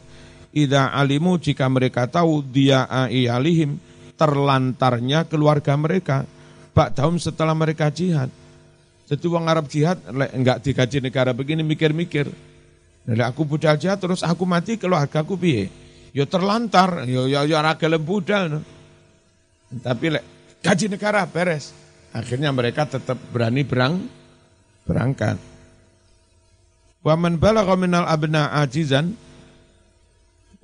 [0.53, 3.81] Ida alimu jika mereka tahu dia alihim
[4.15, 6.27] terlantarnya keluarga mereka.
[6.75, 8.27] Pak tahun setelah mereka jihad.
[9.05, 12.27] Jadi uang Arab jihad enggak dikaji negara begini mikir-mikir.
[13.05, 15.69] Jadi aku budal jihad terus aku mati keluarga aku piye?
[16.15, 18.63] ya terlantar, ya ya ya ora gelem budal.
[19.83, 20.23] Tapi lek
[20.63, 21.75] gaji negara beres.
[22.15, 24.07] Akhirnya mereka tetap berani berang
[24.87, 25.35] berangkat.
[27.03, 29.13] Waman balagha minal abna ajizan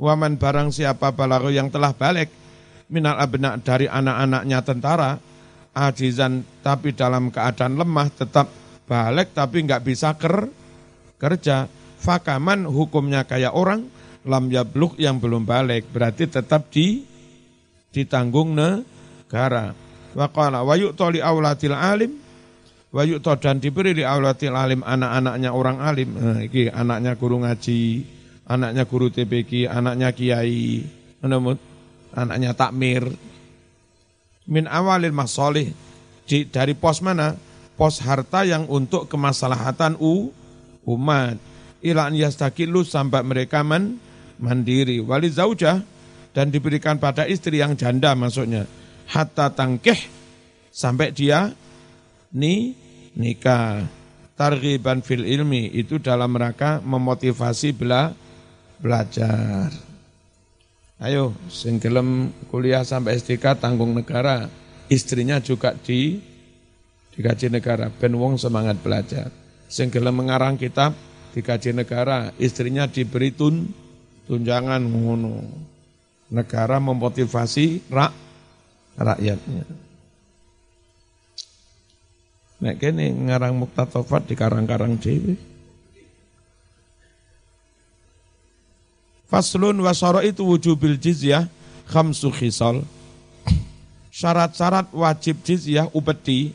[0.02, 2.34] Waman barang siapa balagha yang telah balik
[2.92, 5.12] minal abna dari anak-anaknya tentara
[5.72, 8.52] ajizan tapi dalam keadaan lemah tetap
[8.84, 10.52] balik tapi nggak bisa ker
[11.16, 11.72] kerja
[12.04, 13.88] fakaman hukumnya kayak orang
[14.28, 17.08] lam yabluk yang belum balik berarti tetap di
[17.92, 19.76] ditanggung negara.
[20.12, 22.12] Wa qala wa yu'ta li aulatil alim
[22.92, 26.10] wa yu'ta dan diberi li aulatil alim anak-anaknya orang alim.
[26.12, 27.82] Nah, iki anaknya guru ngaji,
[28.48, 30.84] anaknya guru TPK, anaknya kiai,
[31.24, 31.71] menurut
[32.16, 33.08] anaknya takmir.
[34.48, 35.72] Min awalil masolih.
[36.28, 37.36] Di, dari pos mana?
[37.76, 40.30] Pos harta yang untuk kemaslahatan u,
[40.86, 41.40] umat.
[41.82, 43.98] Ila an yastakilu sampai mereka men,
[44.38, 45.02] mandiri.
[45.02, 45.82] Wali zaujah.
[46.32, 48.64] Dan diberikan pada istri yang janda maksudnya.
[49.12, 50.00] Hatta tangkeh
[50.72, 51.52] sampai dia
[52.32, 52.72] ni
[53.20, 53.84] nikah.
[54.40, 55.68] Targhiban fil ilmi.
[55.76, 58.16] Itu dalam rangka memotivasi bela
[58.82, 59.91] belajar
[61.02, 61.82] ayo sing
[62.48, 64.48] kuliah sampai S3 tanggung negara
[64.88, 66.22] istrinya juga di
[67.12, 69.28] dikaji negara ben wong semangat belajar
[69.68, 70.94] sing mengarang kitab
[71.32, 73.82] dikaji negara istrinya diberi tun
[74.32, 75.36] tunjangan ngono.
[76.32, 78.14] Negara memotivasi rak,
[78.96, 79.68] rakyatnya.
[82.62, 85.36] Nek kene ngarang muktatofat di karang-karang dhewe.
[89.32, 91.48] Faslun wasara itu wujubil jizyah
[91.88, 92.84] khamsu khisal.
[94.12, 96.52] Syarat-syarat wajib jizyah upeti.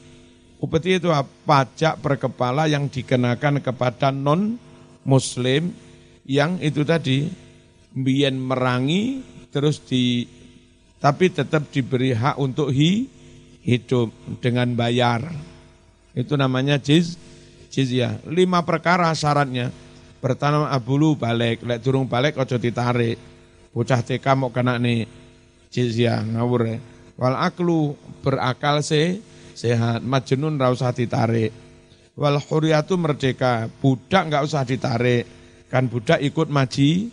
[0.60, 1.08] Upeti itu
[1.48, 4.60] pajak per kepala yang dikenakan kepada non
[5.08, 5.72] muslim
[6.28, 7.32] yang itu tadi
[7.96, 10.28] mbien merangi terus di
[11.00, 13.08] tapi tetap diberi hak untuk hi,
[13.64, 15.28] hidup dengan bayar.
[16.16, 17.20] Itu namanya jiz,
[17.72, 18.20] jizyah.
[18.28, 19.72] Lima perkara syaratnya.
[20.26, 23.14] Pertama abulu balik, lek durung balik ojo ditarik.
[23.70, 25.06] Bocah TK mau kena nih
[25.70, 26.82] jizyah ngawur ya.
[27.14, 27.94] Wal aklu
[28.26, 29.22] berakal se
[29.54, 31.54] sehat, majnun ra usah ditarik.
[32.18, 35.30] Wal huriyatu merdeka, budak nggak usah ditarik.
[35.70, 37.06] Kan budak ikut maji,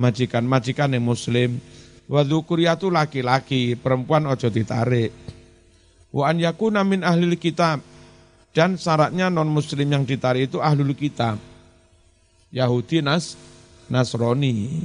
[0.00, 1.60] majikan, majikan yang muslim.
[2.08, 5.12] Wadhukuriyatu laki-laki, perempuan ojo ditarik.
[6.16, 7.84] Wa an yakuna min ahli kitab.
[8.56, 11.52] Dan syaratnya non muslim yang ditarik itu ahlul kitab.
[12.54, 13.34] Yahudi Nas,
[13.90, 14.78] Nasrani.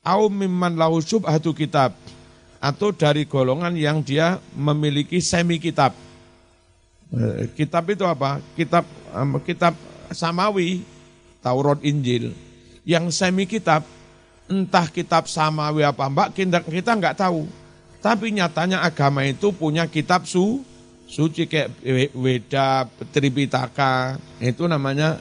[0.00, 1.92] Au mimman lahu syubhatu kitab.
[2.58, 5.92] Atau dari golongan yang dia memiliki semi kitab.
[7.12, 8.40] Eh, kitab itu apa?
[8.56, 8.88] Kitab
[9.44, 9.76] kitab
[10.10, 10.82] samawi,
[11.44, 12.32] Taurat Injil.
[12.88, 13.84] Yang semi kitab,
[14.48, 17.44] entah kitab samawi apa mbak, kita, kita nggak tahu.
[18.00, 20.64] Tapi nyatanya agama itu punya kitab su,
[21.06, 21.78] suci kayak
[22.16, 25.20] Weda, Tripitaka, itu namanya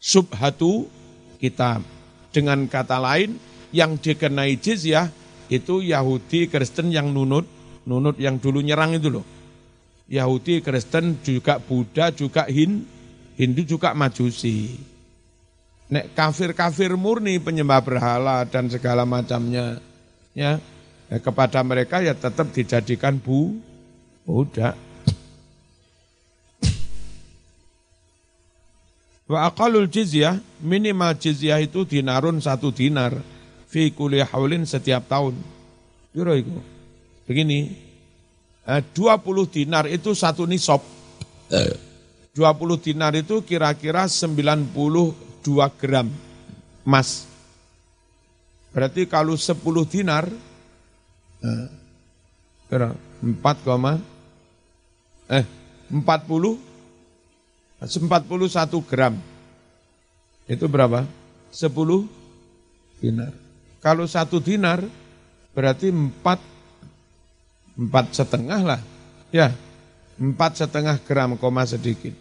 [0.00, 0.88] subhatu
[1.40, 1.82] kitab.
[2.32, 3.40] Dengan kata lain,
[3.74, 5.08] yang dikenai jizyah
[5.52, 7.46] itu Yahudi Kristen yang nunut,
[7.86, 9.26] nunut yang dulu nyerang itu loh.
[10.06, 12.86] Yahudi Kristen juga Buddha juga Hin,
[13.34, 14.78] Hindu juga Majusi.
[15.86, 19.78] Nek kafir-kafir murni penyembah berhala dan segala macamnya,
[20.34, 20.58] ya,
[21.06, 23.54] ya kepada mereka ya tetap dijadikan bu,
[24.26, 24.85] budak.
[29.26, 33.10] Wa aqalul jizyah, minimal jizyah itu dinarun satu dinar,
[33.66, 35.34] fi kuli haulin setiap tahun.
[36.14, 36.54] Biro itu.
[37.26, 37.74] Begini,
[38.66, 40.78] 20 eh, dinar itu satu nisab.
[41.50, 42.38] 20
[42.78, 44.70] dinar itu kira-kira 90
[45.42, 46.06] 2 gram
[46.86, 47.26] emas.
[48.70, 50.30] Berarti kalau 10 dinar,
[51.42, 51.66] eh,
[52.70, 54.02] 4,
[55.30, 55.44] eh
[55.90, 56.65] 40
[57.80, 59.14] 41 gram.
[60.48, 61.04] Itu berapa?
[61.52, 61.72] 10
[63.02, 63.32] dinar.
[63.84, 64.80] Kalau satu dinar
[65.52, 66.20] berarti 4
[67.76, 68.80] empat setengah lah.
[69.28, 69.52] Ya,
[70.16, 72.16] empat setengah gram koma sedikit.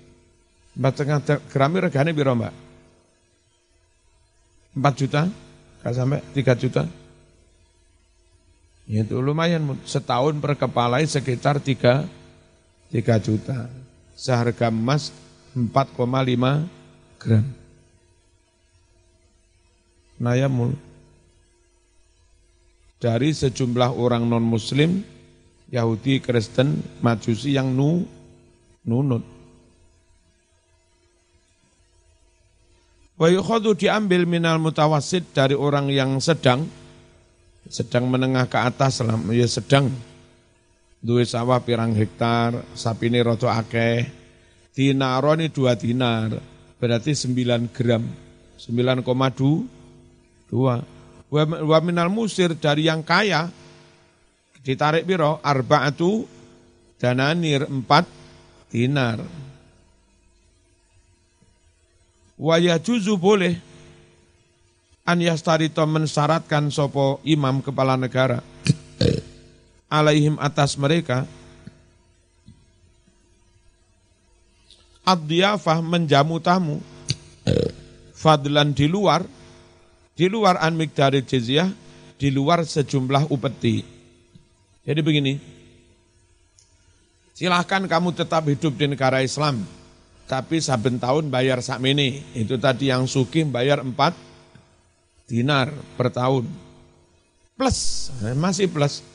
[0.75, 2.53] Empat setengah gram regane biro mbak?
[4.75, 5.31] 4 juta,
[5.79, 6.83] gak sampai 3 juta.
[8.85, 12.03] Itu lumayan, setahun per kepala sekitar 3,
[12.91, 13.71] 3 juta.
[14.13, 15.09] Seharga emas
[15.55, 16.67] 4,5
[17.15, 17.47] gram.
[20.19, 20.75] Nayamul.
[22.99, 24.99] Dari sejumlah orang non-muslim,
[25.71, 28.03] Yahudi, Kristen, Majusi yang nu,
[28.83, 29.23] nunut.
[33.15, 33.31] Wa
[33.71, 36.67] diambil minal mutawasid dari orang yang sedang,
[37.71, 38.99] sedang menengah ke atas,
[39.31, 39.87] ya sedang.
[40.99, 44.24] Duwe sawah pirang hektar, sapi ini akeh,
[44.75, 46.35] dinaro ini dua dinar,
[46.75, 48.03] berarti 9 gram,
[48.59, 49.07] 9,2.
[51.31, 53.47] Wa minal musir dari yang kaya,
[54.61, 56.27] ditarik biro, arba'atu
[56.99, 58.03] dananir, empat
[58.67, 59.23] dinar.
[62.35, 63.55] Waya juzu boleh
[65.07, 68.43] an yastarito mensyaratkan sopo imam kepala negara.
[69.87, 71.23] Alaihim atas mereka
[75.05, 75.29] ad
[75.85, 76.81] menjamu tamu
[78.17, 79.21] fadlan di luar
[80.17, 81.69] di luar an dari jizyah
[82.17, 83.85] di luar sejumlah upeti
[84.81, 85.37] jadi begini
[87.37, 89.61] silahkan kamu tetap hidup di negara Islam
[90.25, 92.25] tapi saben tahun bayar sakmene.
[92.33, 93.93] Itu tadi yang suki bayar 4
[95.29, 96.49] dinar per tahun.
[97.55, 99.05] Plus, eh, masih plus.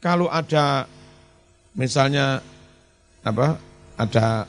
[0.00, 0.88] Kalau ada
[1.76, 2.40] misalnya
[3.20, 3.60] apa?
[4.00, 4.48] Ada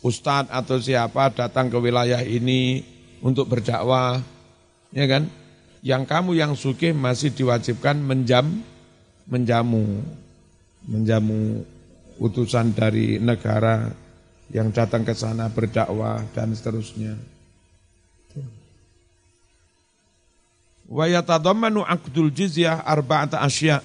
[0.00, 2.84] ustadz atau siapa datang ke wilayah ini
[3.20, 4.20] untuk berdakwah,
[4.92, 5.28] ya kan?
[5.80, 8.60] Yang kamu yang suki masih diwajibkan menjam,
[9.28, 10.04] menjamu,
[10.84, 11.64] menjamu
[12.20, 13.88] utusan dari negara
[14.52, 17.16] yang datang ke sana berdakwah dan seterusnya.
[20.90, 23.78] Wa aqdul jizyah arba'ata asya.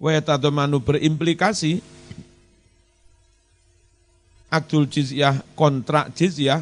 [0.00, 1.99] Wa yatadammanu berimplikasi
[4.50, 6.60] akdul jizyah kontrak jizyah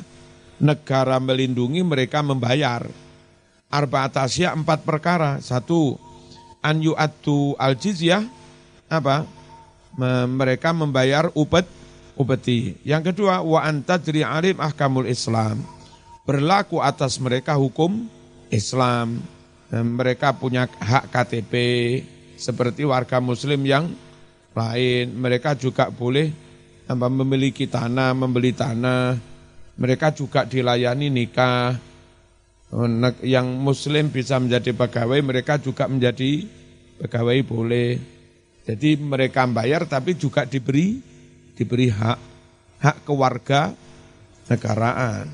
[0.60, 2.84] negara melindungi mereka membayar
[3.72, 5.40] arba'ata asya empat perkara.
[5.40, 5.96] Satu
[6.60, 8.24] an yu'addu al jizyah
[8.88, 9.24] apa?
[10.28, 11.66] Mereka membayar upet
[12.14, 12.78] upeti.
[12.86, 15.58] Yang kedua, wa antadri alim ahkamul Islam.
[16.22, 18.06] Berlaku atas mereka hukum
[18.52, 19.18] Islam.
[19.68, 21.54] Mereka punya hak KTP
[22.38, 23.90] seperti warga muslim yang
[24.54, 25.12] lain.
[25.18, 26.30] Mereka juga boleh
[26.96, 29.16] memiliki tanah, membeli tanah.
[29.78, 31.88] Mereka juga dilayani nikah
[32.68, 32.84] Oh,
[33.24, 36.44] yang muslim bisa menjadi pegawai, mereka juga menjadi
[37.00, 37.96] pegawai boleh.
[38.68, 41.00] Jadi mereka bayar tapi juga diberi
[41.56, 42.18] diberi hak
[42.84, 43.72] hak keluarga
[44.52, 45.32] negaraan.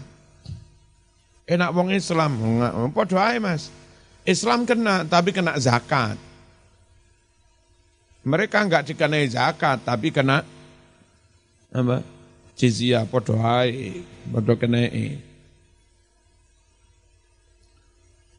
[1.42, 2.38] Enak wong Islam,
[2.94, 3.74] padha ae Mas.
[4.22, 6.14] Islam kena tapi kena zakat.
[8.22, 10.46] Mereka enggak dikenai zakat tapi kena
[11.74, 12.06] apa?
[12.54, 15.18] Jizyah padha ae, padha kenai.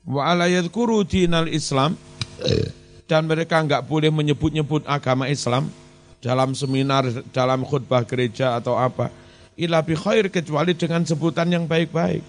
[0.06, 1.98] wa ala yadhkuru dinal Islam
[3.10, 5.70] dan mereka enggak boleh menyebut-nyebut agama Islam
[6.22, 9.10] dalam seminar, dalam khutbah gereja atau apa.
[9.58, 12.22] Ila bi khair kecuali dengan sebutan yang baik-baik.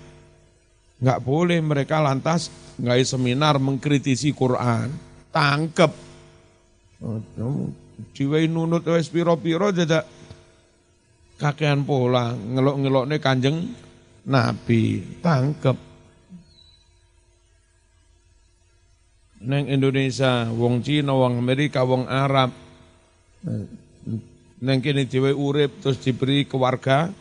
[1.01, 2.49] Enggak boleh mereka lantas
[2.81, 4.93] nggak seminar mengkritisi Quran.
[5.33, 5.93] Tangkep.
[8.17, 10.05] Diwei nunut wes piro-piro dadak
[11.37, 13.59] kakean pola ngelok-ngelokne Kanjeng
[14.27, 15.01] Nabi.
[15.23, 15.87] Tangkep.
[19.47, 22.51] neng Indonesia, wong Cina, wong Amerika, wong Arab.
[24.57, 27.13] Neng kini dhewe urip terus diberi keluarga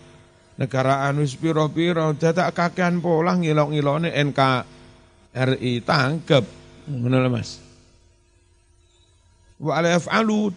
[0.55, 6.43] negaraan wis pira-pira dadak kakean pola ngilok-ngilokne NKRI tangkep.
[6.89, 7.61] Ngono Mas.
[9.55, 9.79] Wa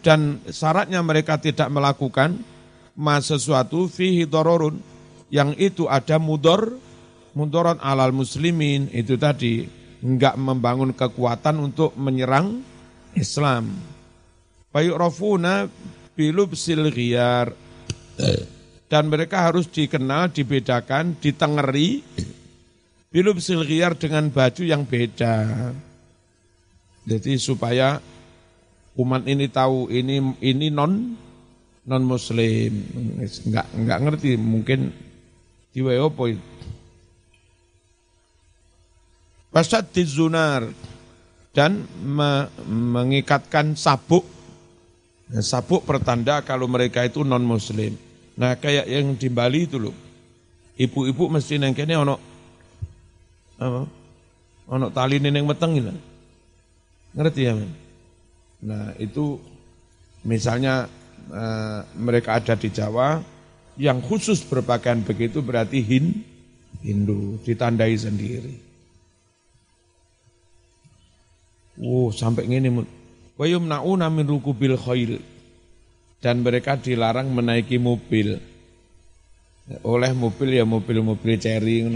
[0.02, 2.42] dan syaratnya mereka tidak melakukan
[2.99, 4.82] ma sesuatu fihi dararun
[5.30, 6.74] yang itu ada mudor
[7.38, 9.70] mudarat alal muslimin itu tadi
[10.03, 12.59] enggak membangun kekuatan untuk menyerang
[13.14, 13.70] Islam.
[14.74, 15.70] Fayu'rafuna
[16.18, 17.55] bilubsil ghiyar.
[18.88, 22.03] Dan mereka harus dikenal, dibedakan, ditengeri
[23.14, 25.70] bilubsil ghiyar dengan baju yang beda.
[27.07, 28.03] Jadi supaya
[28.99, 31.14] umat ini tahu ini ini non
[31.89, 32.72] non muslim
[33.49, 34.93] enggak enggak ngerti mungkin
[35.72, 36.36] di itu
[39.49, 40.68] Pasat zunar
[41.57, 44.20] dan me, mengikatkan sabuk.
[45.32, 47.97] Nah, sabuk pertanda kalau mereka itu non muslim.
[48.36, 49.97] Nah kayak yang di Bali itu loh.
[50.78, 52.14] Ibu-ibu mesti neng kene ono
[53.59, 53.82] apa?
[54.68, 55.91] Ono tali neneng meteng gitu.
[57.16, 57.72] Ngerti ya, men?
[58.59, 59.39] Nah, itu
[60.26, 60.91] misalnya
[61.33, 63.20] uh, mereka ada di Jawa
[63.79, 66.26] yang khusus berpakaian begitu berarti hin,
[66.83, 68.55] Hindu ditandai sendiri.
[71.79, 72.83] Oh, sampai ngene
[73.39, 75.22] wa yumnauna min rukubil khail.
[76.18, 78.43] Dan mereka dilarang menaiki mobil.
[79.87, 81.87] Oleh mobil ya mobil-mobil cherry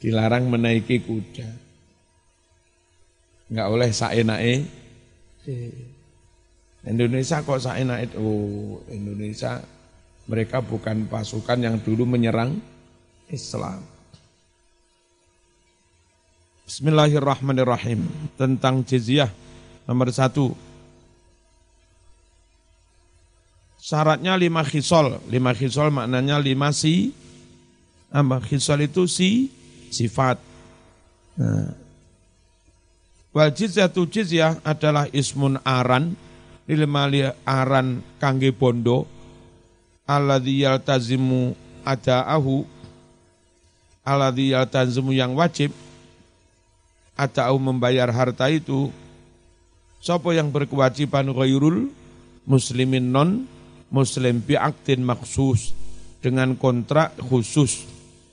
[0.00, 1.48] Dilarang menaiki kuda.
[3.52, 4.64] Enggak oleh saenake.
[6.82, 9.62] Indonesia kok saenake oh Indonesia
[10.26, 12.58] mereka bukan pasukan yang dulu menyerang
[13.30, 13.82] Islam.
[16.66, 18.06] Bismillahirrahmanirrahim.
[18.34, 19.30] Tentang jizyah
[19.86, 20.56] nomor satu.
[23.82, 25.18] Syaratnya lima khisol.
[25.26, 27.12] Lima khisol maknanya lima si.
[28.08, 28.40] Apa?
[28.42, 29.50] Khisol itu si
[29.90, 30.38] sifat.
[31.38, 31.76] Nah.
[33.32, 36.14] Wal jizyatu jizyah adalah ismun aran.
[36.70, 37.10] Lima
[37.46, 39.06] aran kangge bondo.
[40.06, 41.56] Alladhi yaltazimu
[41.86, 42.66] ada'ahu.
[44.02, 45.70] Alladhi yaltazimu yang wajib
[47.12, 48.90] atau membayar harta itu
[50.02, 51.86] Sopo yang berkewajiban ghairul
[52.42, 53.46] muslimin non
[53.86, 55.70] muslim bi'aktin maksus
[56.18, 57.86] dengan kontrak khusus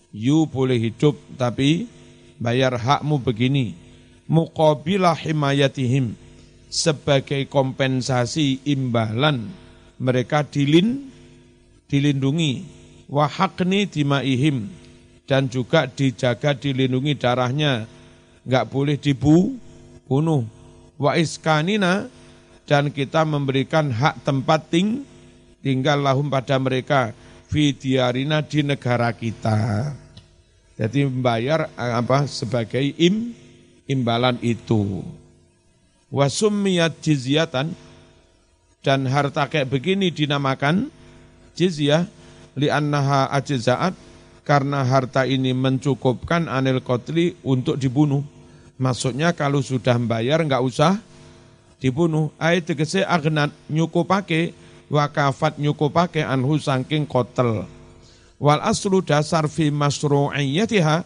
[0.09, 1.85] you boleh hidup tapi
[2.41, 3.77] bayar hakmu begini
[4.25, 6.17] muqabilah himayatihim
[6.69, 9.49] sebagai kompensasi imbalan
[9.97, 11.09] mereka dilin
[11.89, 12.63] dilindungi
[13.09, 14.69] wahakni dimaihim
[15.25, 17.89] dan juga dijaga dilindungi darahnya
[18.49, 20.45] nggak boleh dibunuh.
[20.97, 22.09] Wa iskanina
[22.65, 25.05] dan kita memberikan hak tempat ting,
[25.61, 27.13] tinggal lahum pada mereka
[27.49, 29.89] fidyarina di negara kita.
[30.81, 33.35] Jadi membayar apa sebagai im
[33.85, 35.03] imbalan itu.
[36.09, 37.77] Wasumiyat jizyatan
[38.81, 40.89] dan harta kayak begini dinamakan
[41.53, 42.09] jizyah
[42.57, 43.93] li'annaha ajzaat
[44.41, 48.25] karena harta ini mencukupkan anil kotli untuk dibunuh.
[48.81, 50.97] Maksudnya kalau sudah membayar nggak usah
[51.77, 52.33] dibunuh.
[52.41, 54.57] Ayat tegese agnat nyukupake
[54.89, 57.69] wakafat nyukupake anhu sangking kotel.
[58.41, 61.05] Wal aslu dasar fi masru'iyatiha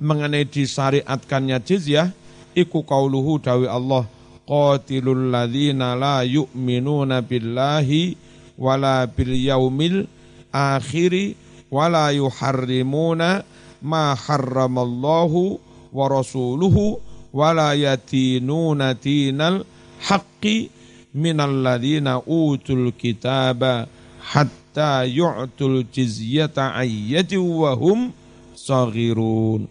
[0.00, 2.14] mengenai disyariatkannya jizyah
[2.56, 4.08] iku qauluhu dawi Allah
[4.48, 8.16] qatilul ladzina la yu'minuna billahi
[8.56, 10.08] wala bil yaumil
[10.48, 11.36] akhiri
[11.68, 13.44] wala yuharrimuna
[13.84, 15.60] ma harramallahu
[15.92, 16.96] wa rasuluhu
[17.32, 19.68] wala yatinuna tinal
[20.00, 20.72] haqqi
[21.12, 23.84] minal ladina utul kitaba
[24.32, 28.12] hatta yu'tul jizyata ayyati wa hum
[28.56, 29.68] saghirun.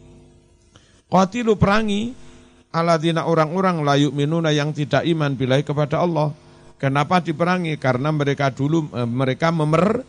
[1.07, 2.13] Qatilu perangi
[2.71, 6.33] aladina orang-orang layuk minuna yang tidak iman bilai kepada Allah.
[6.77, 7.73] Kenapa diperangi?
[7.81, 10.05] Karena mereka dulu eh, mereka memer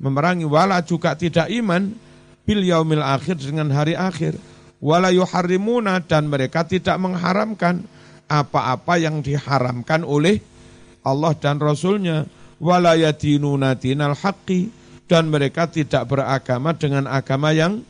[0.00, 1.92] memerangi wala juga tidak iman
[2.46, 4.38] bil yaumil akhir dengan hari akhir.
[4.80, 7.84] Wala yuharrimuna dan mereka tidak mengharamkan
[8.30, 10.40] apa-apa yang diharamkan oleh
[11.04, 12.24] Allah dan Rasulnya.
[12.60, 14.72] Wala yadinuna dinal haqqi
[15.10, 17.82] dan mereka tidak beragama dengan agama yang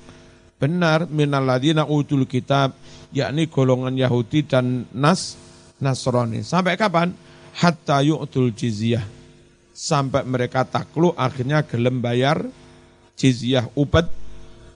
[0.57, 2.73] benar minaladina utul kitab
[3.11, 5.37] yakni golongan Yahudi dan Nas
[5.83, 6.45] Nasrani.
[6.45, 7.15] Sampai kapan?
[7.57, 9.03] Hatta yu'tul jizyah.
[9.75, 12.47] Sampai mereka takluk akhirnya gelem bayar
[13.17, 14.07] jizyah upet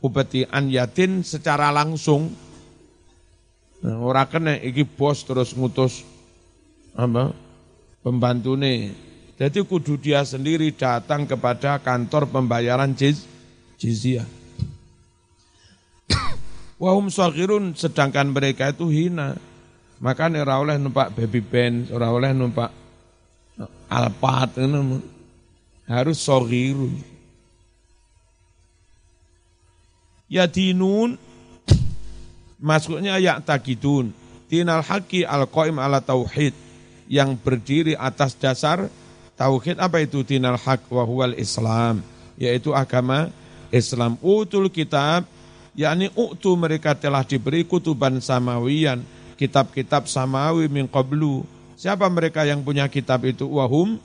[0.01, 2.32] upeti an yatin secara langsung.
[3.85, 6.05] Nah, orang kena iki bos terus ngutus
[6.97, 7.37] apa?
[8.01, 8.97] Pembantune.
[9.35, 13.26] Jadi kudu dia sendiri datang kepada kantor pembayaran jiz,
[13.76, 14.24] jizyah.
[16.79, 19.39] Wahum sahirun sedangkan mereka itu hina.
[20.03, 22.68] Maka ora oleh numpak baby band, ora oleh numpak
[23.57, 24.59] eh, alpat,
[25.87, 26.93] harus sahirun.
[30.27, 31.14] Ya dinun,
[32.59, 34.11] maksudnya ya takidun.
[34.51, 36.53] Tinal haki al qaim ala tauhid
[37.09, 38.89] yang berdiri atas dasar
[39.35, 42.01] tauhid apa itu tinal haq wa huwal islam
[42.39, 43.31] yaitu agama
[43.75, 45.27] Islam utul kitab
[45.75, 49.03] yakni uktu mereka telah diberi kutuban samawiyan,
[49.39, 51.43] kitab-kitab samawi min qablu.
[51.75, 53.51] Siapa mereka yang punya kitab itu?
[53.51, 53.99] Wahum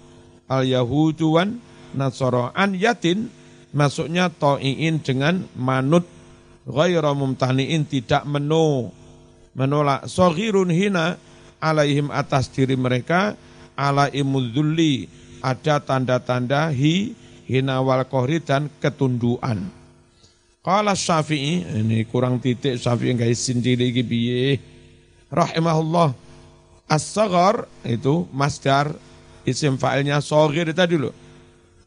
[0.50, 1.62] al-yahudu wan
[1.94, 3.30] nasara an yatin
[3.70, 6.06] masuknya to'iin dengan manut
[6.66, 8.90] ghaira mumtaniin tidak meno
[9.54, 11.18] menolak soghirun hina
[11.62, 13.38] alaihim atas diri mereka
[13.78, 15.10] ala imudzulli
[15.40, 17.14] ada tanda-tanda hi
[17.46, 19.79] hina wal kohri dan ketunduan.
[20.60, 24.60] Qala Syafi'i, ini kurang titik Syafi'i enggak isin cilik iki piye.
[25.32, 26.12] Rahimahullah.
[26.90, 28.92] As-saghar itu masdar
[29.48, 31.16] isim fa'ilnya saghir tadi loh.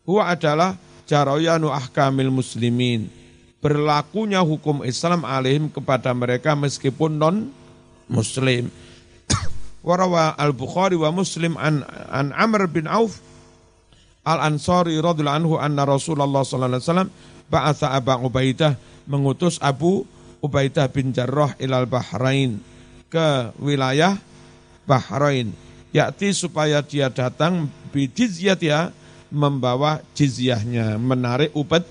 [0.08, 3.12] Huwa adalah jarayanu ahkamil muslimin.
[3.60, 7.52] Berlakunya hukum Islam alaihim kepada mereka meskipun non
[8.08, 8.72] muslim.
[9.86, 13.20] Warawa al-Bukhari wa Muslim an, an Amr bin Auf
[14.24, 17.10] al-Ansari radhiyallahu anhu anna Rasulullah sallallahu alaihi wasallam
[17.52, 20.08] ba'atha Aba Ubaidah mengutus Abu
[20.40, 22.56] Ubaidah bin Jarrah ilal Bahrain
[23.12, 24.16] ke wilayah
[24.88, 25.52] Bahrain
[25.92, 28.88] yakti supaya dia datang bijizyat ya
[29.28, 31.84] membawa jizyahnya menarik upet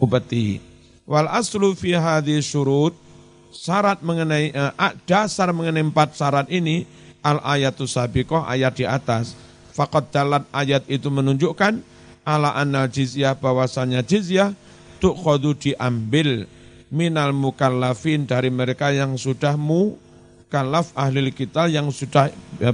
[0.00, 0.64] upeti
[1.04, 2.96] wal aslu fi hadhi syurut
[3.52, 4.72] syarat mengenai eh,
[5.04, 6.88] dasar mengenai empat syarat ini
[7.24, 9.34] al ayatu sabiqah ayat di atas.
[9.74, 11.78] Faqad dalat ayat itu menunjukkan
[12.26, 14.50] ala anna jizyah bahwasanya jizyah
[14.98, 16.46] tukhadu diambil
[16.92, 22.72] minal mukallafin dari mereka yang sudah mukallaf ahli kita yang sudah ya,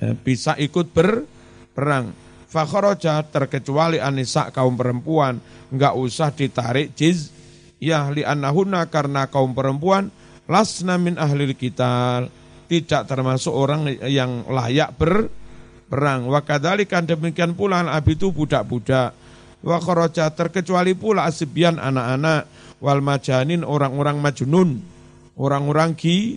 [0.00, 2.14] ya, bisa ikut berperang.
[2.48, 5.42] Fakhoroja terkecuali anisa kaum perempuan,
[5.74, 7.34] enggak usah ditarik jiz,
[7.82, 10.14] ya li anahuna karena kaum perempuan
[10.46, 12.24] lasna min ahli kita
[12.70, 16.30] tidak termasuk orang yang layak berperang.
[16.30, 19.23] Wakadalikan demikian pula abitu budak-budak
[19.64, 22.44] wa kharaja terkecuali pula asbian anak-anak
[22.84, 24.84] wal majanin orang-orang majnun
[25.40, 26.36] orang-orang ki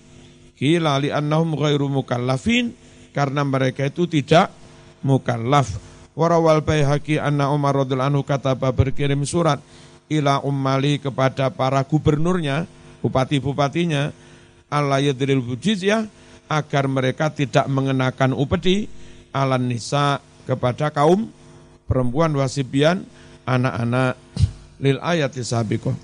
[0.57, 2.73] gila li annahum ghairu mukallafin
[3.13, 4.53] karena mereka itu tidak
[5.01, 5.77] mukallaf.
[6.17, 9.61] Warawal baihaqi anna Umar radhiyallahu anhu kata berkirim surat
[10.09, 12.65] ila ummali kepada para gubernurnya
[13.05, 14.09] bupati-bupatinya
[14.73, 15.45] Allah yadril
[15.77, 16.09] ya
[16.49, 18.89] agar mereka tidak mengenakan upeti
[19.29, 20.17] alan nisa
[20.49, 21.29] kepada kaum
[21.87, 23.07] perempuan wasibian
[23.47, 24.19] anak-anak
[24.83, 25.95] lil ayat sabiqah.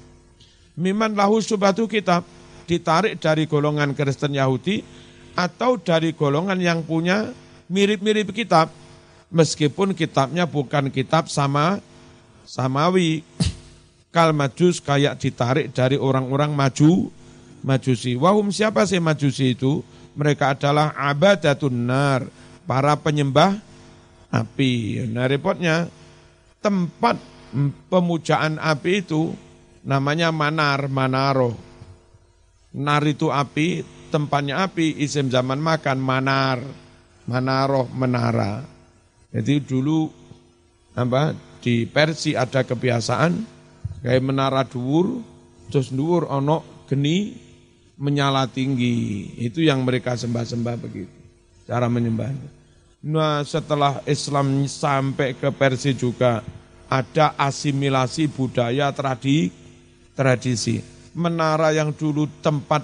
[0.74, 2.26] Miman lahu subatu kitab
[2.66, 4.82] ditarik dari golongan Kristen Yahudi
[5.38, 7.30] atau dari golongan yang punya
[7.70, 8.74] mirip-mirip kitab
[9.30, 11.78] meskipun kitabnya bukan kitab sama
[12.48, 13.22] samawi.
[14.14, 17.10] Kal majus kayak ditarik dari orang-orang maju
[17.66, 18.14] majusi.
[18.14, 19.82] Wahum siapa sih majusi itu?
[20.14, 22.22] Mereka adalah abadatun nar
[22.70, 23.58] para penyembah
[24.34, 25.06] api.
[25.06, 25.86] Nah repotnya
[26.58, 27.22] tempat
[27.94, 29.30] pemujaan api itu
[29.86, 31.54] namanya manar, manaro.
[32.74, 36.58] Nar itu api, tempatnya api, isim zaman makan, manar,
[37.30, 38.66] manaro, menara.
[39.30, 40.10] Jadi dulu
[40.98, 43.34] apa di Persia ada kebiasaan
[44.02, 45.22] kayak menara dhuwur,
[45.70, 47.38] terus dhuwur ono geni
[48.02, 49.38] menyala tinggi.
[49.38, 51.14] Itu yang mereka sembah-sembah begitu.
[51.70, 52.63] Cara menyembahnya.
[53.04, 56.40] Nah setelah Islam sampai ke Persia juga
[56.88, 59.52] ada asimilasi budaya tradisi
[60.16, 60.80] tradisi.
[61.14, 62.82] Menara yang dulu tempat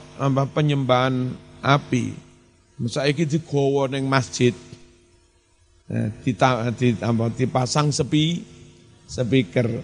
[0.54, 1.34] penyembahan
[1.66, 2.14] api,
[2.86, 4.54] saiki digawa ning masjid.
[5.90, 6.14] Nah,
[7.34, 8.46] dipasang sepi
[9.10, 9.82] speaker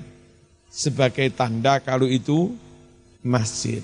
[0.70, 2.54] sebagai tanda kalau itu
[3.26, 3.82] masjid.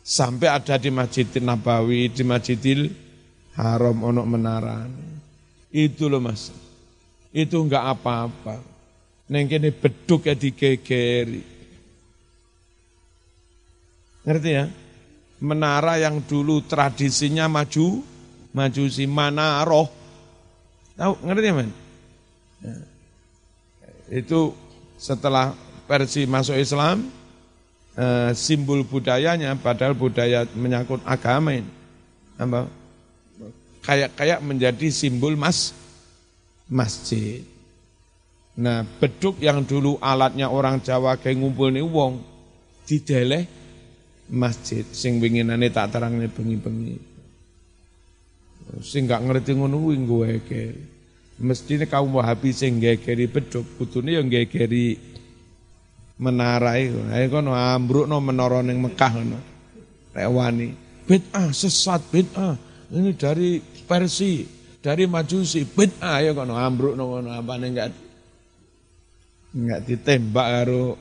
[0.00, 2.88] Sampai ada di Masjid Nabawi, di Masjidil
[3.60, 4.88] Haram onok menara.
[5.70, 6.50] Itu loh Mas.
[7.30, 8.58] Itu enggak apa-apa.
[9.30, 11.42] Neng kene beduk ya digegeri.
[14.26, 14.66] Ngerti ya?
[15.40, 18.02] Menara yang dulu tradisinya maju,
[18.52, 19.06] maju si
[19.64, 19.88] roh.
[20.98, 21.70] Tahu ngerti ya, men?
[22.60, 22.76] Ya.
[24.20, 24.52] Itu
[25.00, 25.56] setelah
[25.88, 27.08] versi masuk Islam,
[27.96, 31.70] eh, simbol budayanya, padahal budaya menyangkut agama ini.
[33.80, 35.72] Kayak kayak menjadi simbol mas
[36.68, 37.42] masjid.
[38.60, 42.20] Nah, beduk yang dulu alatnya orang Jawa kayak ngumpul nih wong
[42.84, 43.48] dideleh
[44.30, 46.96] masjid sing winginane tak terangne bengi-bengi.
[48.84, 50.30] Sing gak ngerti ngono kuwi gue
[51.40, 54.92] Mestine kaum Wahabi sing gegeri beduk, kudune yang gegeri
[56.20, 57.00] menara iku.
[57.16, 59.40] Ayo kono ambrukno menara ning Mekah ngono.
[60.12, 60.68] Rek wani.
[61.08, 62.60] Bid'ah sesat bid'ah.
[62.92, 63.56] Ini dari
[63.90, 64.46] Persi,
[64.78, 67.90] dari Majusi, bid'ah ayo kono ambrukno ngono apane enggak
[69.50, 70.94] enggak ditembak karo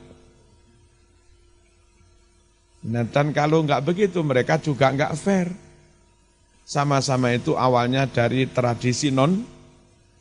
[2.79, 5.53] dan kalau enggak begitu mereka juga enggak fair.
[6.69, 9.41] Sama-sama itu awalnya dari tradisi non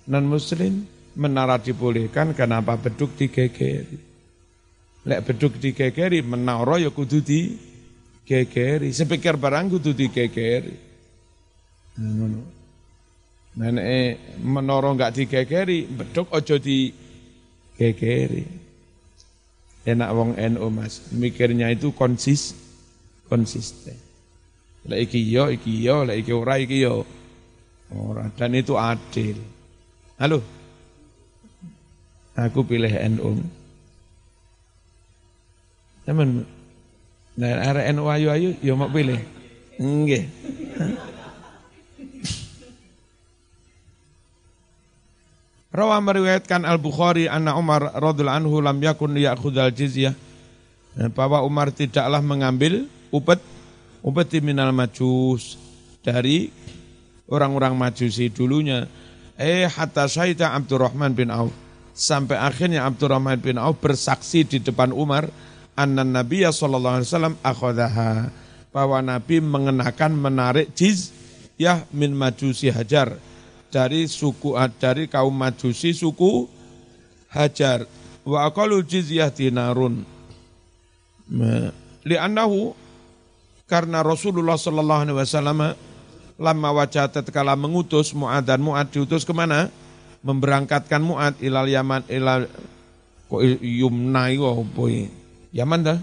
[0.08, 0.84] non muslim
[1.16, 3.96] menara dibolehkan kenapa beduk digegeri.
[5.08, 8.90] Lek beduk digegeri menara ya kudu digegeri.
[8.90, 10.74] Sepikir barang kudu digegeri.
[11.98, 12.57] Nah,
[13.58, 18.58] nek menara enggak digegeri, beduk ojo digegeri
[19.88, 21.08] enak wong NU Mas.
[21.16, 22.52] Mikirnya itu konsis
[23.32, 23.96] konsisten.
[24.88, 27.04] Lah iki yo, iki yo, lah iki ora, iki yo.
[27.92, 29.40] Ora dan itu adil.
[30.20, 30.44] Halo.
[32.38, 33.42] Aku pilih NU.
[36.06, 36.46] Teman,
[37.36, 39.18] nah arek NU ayu-ayu yo mau pilih.
[39.80, 40.24] Nggih.
[45.68, 50.16] Rawa meriwayatkan Al-Bukhari anna Umar radhiyallahu anhu lam yakun ya'khudhal jizyah.
[51.12, 53.38] Bahwa Umar tidaklah mengambil upet
[54.00, 55.60] upeti minal majus
[56.00, 56.48] dari
[57.28, 58.88] orang-orang majusi dulunya.
[59.36, 61.52] Eh hatta syaita Abdurrahman bin Auf.
[61.92, 65.28] Sampai akhirnya Abdurrahman bin Auf bersaksi di depan Umar
[65.76, 68.32] anna Nabiya sallallahu alaihi wasallam akhadaha
[68.72, 73.20] bahwa Nabi mengenakan menarik jizyah min majusi hajar
[73.68, 76.48] dari suku dari kaum Majusi suku
[77.28, 77.84] Hajar
[78.24, 80.04] wa aqalu jizyah dinarun
[82.08, 82.72] li'annahu
[83.68, 85.76] karena Rasulullah sallallahu alaihi wasallam
[86.40, 89.68] lama wajah tatkala mengutus Mu'ad dan Mu'ad diutus ke mana?
[90.24, 92.48] Memberangkatkan Mu'ad ilal Yaman ilal
[93.28, 94.84] kok Yumna apa
[95.52, 95.98] Yaman dah?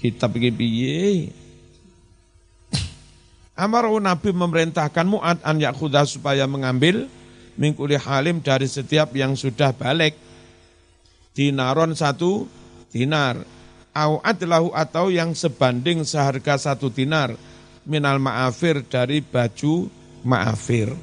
[0.00, 0.32] Kitab?
[3.58, 7.10] Amaru Nabi memerintahkan Mu'ad an yakhudah supaya mengambil
[7.60, 10.16] mingkuli halim dari setiap yang sudah balik.
[11.36, 12.48] Dinaron satu
[12.88, 13.42] dinar.
[13.90, 17.34] Au adlahu atau yang sebanding seharga satu dinar.
[17.84, 19.90] Minal ma'afir dari baju
[20.22, 20.94] ma'afir.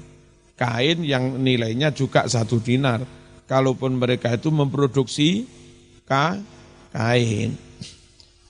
[0.58, 3.06] Kain yang nilainya juga satu dinar.
[3.46, 5.46] Kalaupun mereka itu memproduksi
[6.08, 7.54] kain.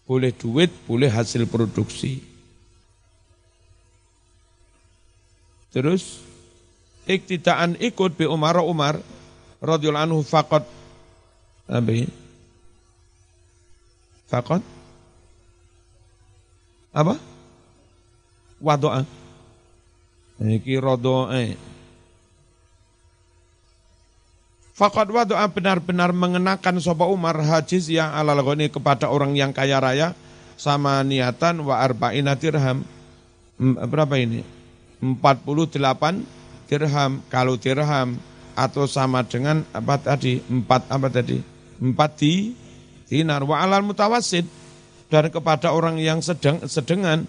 [0.08, 2.37] Boleh duit, boleh hasil produksi.
[5.78, 6.26] Terus
[7.06, 8.98] iktidaan ikut bi Umar Umar
[9.62, 10.66] radhiyallahu anhu faqat
[11.70, 12.10] apa ini?
[14.26, 14.66] Faqat
[16.98, 17.14] apa?
[18.58, 19.06] Wadoa.
[20.42, 21.46] Iki rodoa.
[24.74, 30.18] Fakat wadoa benar-benar mengenakan sopa Umar hajiz yang ala ini kepada orang yang kaya raya
[30.58, 32.82] sama niatan wa arba'ina dirham.
[33.62, 34.57] Berapa ini?
[35.02, 37.12] 48 dirham.
[37.30, 38.18] Kalau dirham
[38.58, 40.42] atau sama dengan apa tadi?
[40.50, 41.38] Empat apa tadi?
[41.78, 42.54] Empat di
[43.08, 43.46] dinar.
[43.46, 44.46] Wa alal mutawasid
[45.08, 47.24] dan kepada orang yang sedang sedengan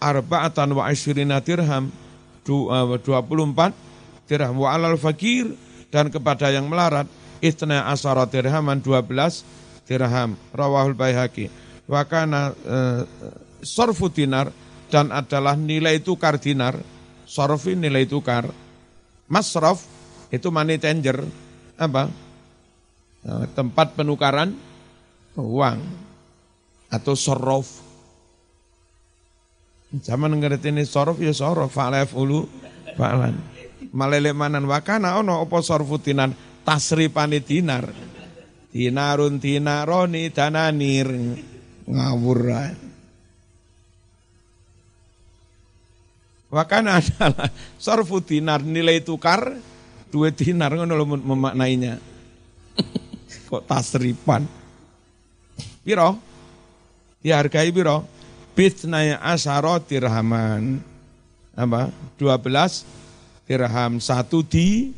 [0.00, 1.90] arba'atan wa asyirina dirham
[2.46, 3.72] 24 eh,
[4.30, 5.52] dirham wa alal fakir
[5.92, 7.04] dan kepada yang melarat
[7.44, 11.50] istna asara dirhaman 12 dirham rawahul baihaqi
[11.88, 13.02] wa kana uh,
[13.60, 14.52] sorfu dinar
[14.88, 16.76] dan adalah nilai tukar dinar
[17.28, 18.48] sorfi nilai tukar.
[19.28, 19.84] Masraf
[20.32, 21.20] itu money changer.
[21.76, 22.08] Apa?
[23.28, 24.56] Uh, tempat penukaran
[25.36, 25.78] uang.
[26.88, 27.84] Atau sorof.
[29.92, 32.48] Zaman ngerti ini sorof ya sorof, fa'alaf ulu
[32.96, 33.36] fa'alan.
[33.92, 36.32] Malele manan wakana ono opo sorfutinan
[36.64, 37.84] tasripani dinar.
[38.72, 41.08] Dinarun dinaroni dananir.
[41.88, 42.40] Ngawur
[46.48, 49.52] Wakana adalah sorfu dinar nilai tukar
[50.08, 52.00] dua dinar ngono lho memaknainya.
[53.48, 54.48] Kok tasripan?
[55.84, 56.16] Piro?
[57.20, 58.04] Dihargai piro?
[58.56, 60.80] Bitnaya asyara dirhaman.
[61.52, 61.92] Apa?
[62.16, 62.84] 12
[63.44, 64.00] dirham.
[64.00, 64.92] Satu di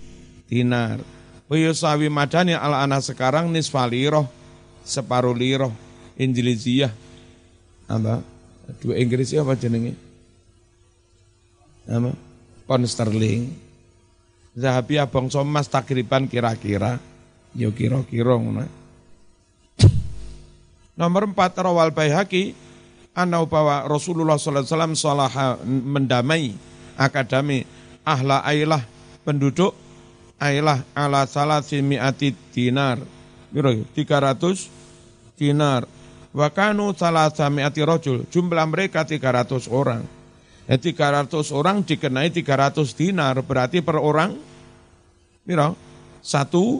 [0.46, 1.03] dinar.
[1.51, 4.26] Wiyusawi madani ala anak sekarang nisfaliroh.
[4.86, 5.74] Separuh liroh.
[6.14, 6.94] Injiliziyah.
[7.90, 8.22] Apa?
[8.78, 10.10] Dua Inggris apa jenenge?
[11.89, 12.12] Apa?
[12.68, 13.55] Pound sterling.
[14.59, 16.99] Zahabi abang somas takriban kira-kira.
[17.55, 18.37] Yo kira-kira
[21.01, 22.53] Nomor empat rawal bayhaki
[23.16, 26.53] anau bahwa Rasulullah SAW salah mendamai
[26.95, 27.64] akademi
[28.05, 28.85] ahla ailah
[29.24, 29.72] penduduk
[30.37, 33.01] ailah ala salah mi'ati dinar.
[33.49, 35.89] Biro, 300 dinar.
[36.37, 38.28] Wakanu salah mi'ati rojul.
[38.28, 40.20] Jumlah mereka 300 orang.
[40.71, 43.35] Ya, 300 orang dikenai 300 dinar.
[43.43, 44.39] Berarti per orang,
[45.43, 45.75] biro,
[46.23, 46.79] satu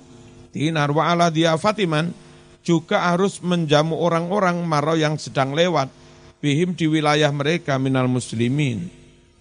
[0.55, 0.95] dinar.
[0.95, 2.14] Wa ala dia Fatiman
[2.62, 5.91] juga harus menjamu orang-orang marau yang sedang lewat
[6.38, 8.86] bihim di wilayah mereka minal muslimin.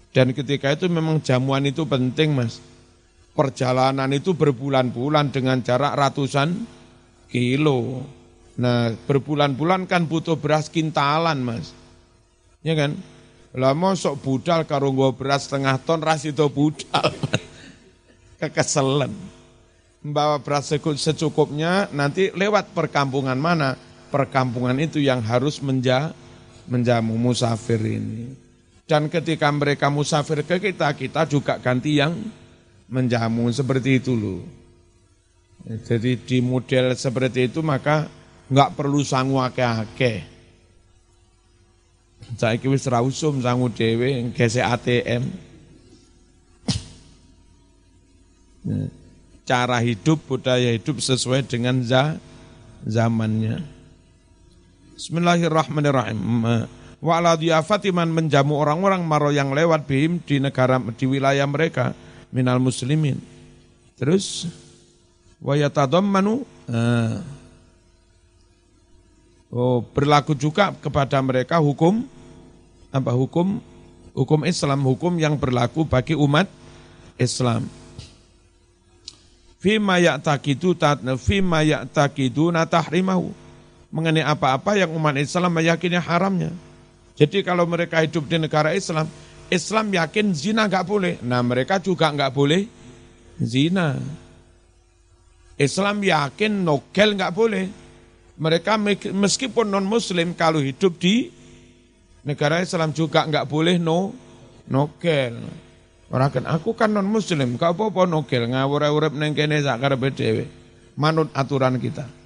[0.09, 2.57] Dan ketika itu memang jamuan itu penting mas.
[3.37, 6.65] Perjalanan itu berbulan-bulan dengan jarak ratusan
[7.29, 8.01] kilo.
[8.57, 11.69] Nah berbulan-bulan kan butuh beras kintalan mas.
[12.65, 12.97] Ya kan?
[13.57, 17.09] Lah sok budal karo beras setengah ton ras itu budal.
[18.39, 19.11] Kekeselan.
[19.99, 23.75] Membawa beras secukupnya nanti lewat perkampungan mana?
[24.09, 26.13] Perkampungan itu yang harus menja
[26.69, 28.31] menjamu musafir ini.
[28.89, 32.15] Dan ketika mereka musafir ke kita, kita juga ganti yang
[32.89, 34.41] menjamu seperti itu loh.
[35.61, 38.09] Jadi di model seperti itu maka
[38.49, 40.38] nggak perlu sangu ake-ake.
[42.39, 45.23] Saya wis rausum sangu dewe gesek ATM.
[49.49, 51.81] Cara hidup, budaya hidup sesuai dengan
[52.85, 53.65] zamannya.
[54.99, 56.19] Bismillahirrahmanirrahim.
[56.99, 57.39] Wa ala
[58.11, 61.95] menjamu orang-orang maro yang lewat bihim di negara di wilayah mereka
[62.29, 63.17] minal muslimin.
[63.95, 64.47] Terus
[65.39, 67.23] wa yatadammanu uh,
[69.49, 72.05] Oh, berlaku juga kepada mereka hukum
[72.93, 73.57] apa hukum
[74.13, 76.45] hukum Islam, hukum yang berlaku bagi umat
[77.17, 77.65] Islam.
[79.57, 80.77] Fima ya'taqidu
[81.17, 83.33] fima ya'taqiduna tahrimahu
[83.89, 86.53] mengenai apa-apa yang umat Islam meyakini haramnya.
[87.17, 89.09] Jadi kalau mereka hidup di negara Islam,
[89.49, 91.13] Islam yakin zina nggak boleh.
[91.25, 92.69] Nah mereka juga nggak boleh
[93.41, 93.97] zina.
[95.59, 97.65] Islam yakin nogel nggak boleh.
[98.39, 98.79] Mereka
[99.11, 101.27] meskipun non Muslim kalau hidup di
[102.23, 104.15] negara Islam juga nggak boleh no
[104.71, 105.35] nogel.
[106.09, 109.59] Orang kan aku kan non Muslim, kau apa apa nogel ngawur urip neng kene
[110.15, 110.47] dhewe.
[110.95, 112.19] Manut aturan kita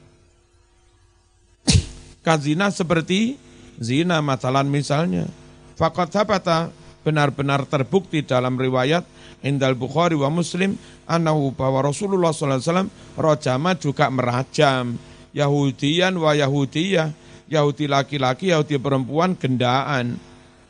[2.24, 3.36] kazina seperti
[3.78, 5.28] zina masalah misalnya.
[5.76, 6.72] Fakat sabata
[7.04, 9.04] benar-benar terbukti dalam riwayat
[9.44, 12.88] Indal Bukhari wa Muslim anahu bahwa Rasulullah SAW
[13.20, 14.96] rojama juga merajam
[15.34, 17.24] Yahudian wa Yahudiyah
[17.54, 20.18] Yahudi laki-laki, Yahudi perempuan gendaan.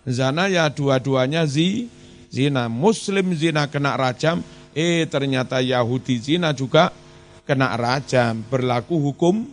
[0.04, 1.88] Zana ya dua-duanya zi,
[2.28, 2.68] zina.
[2.68, 4.44] Muslim zina kena rajam,
[4.76, 6.92] eh ternyata Yahudi zina juga
[7.48, 8.44] kena rajam.
[8.52, 9.48] Berlaku hukum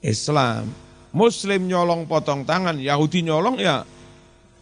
[0.00, 0.72] Islam.
[1.12, 3.84] Muslim nyolong potong tangan, Yahudi nyolong ya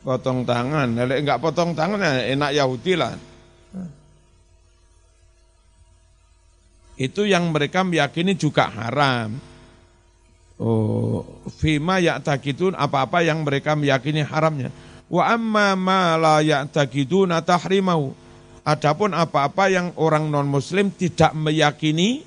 [0.02, 0.98] potong tangan.
[0.98, 3.14] Kalau enggak potong tangan ya enak Yahudi lah.
[7.00, 9.49] Itu yang mereka meyakini juga haram.
[10.60, 11.24] Oh,
[11.56, 14.68] fima ya'takidun apa-apa yang mereka meyakini haramnya.
[15.08, 18.12] Wa amma ma la ya'takiduna tahrimau.
[18.60, 22.20] Adapun apa-apa yang orang non-muslim tidak meyakini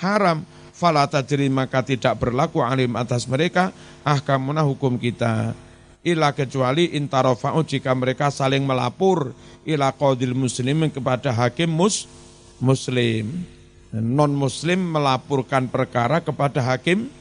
[0.00, 0.40] haram,
[0.72, 3.76] fala tajri maka tidak berlaku alim atas mereka
[4.08, 5.52] ahkamuna hukum kita.
[6.00, 9.36] Ila kecuali intarofa'u jika mereka saling melapor
[9.68, 12.08] ila qadil muslimin kepada hakim mus,
[12.56, 13.44] muslim.
[13.92, 17.12] Non-muslim melaporkan perkara kepada hakim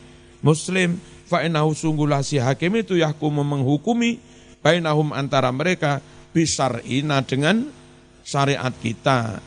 [0.42, 1.00] muslim.
[1.30, 4.18] Fa'inahu sungguhlah si hakim itu yahkumu menghukumi
[4.66, 6.02] bainahum antara mereka
[6.34, 7.70] bisar'ina dengan
[8.26, 9.38] syariat kita.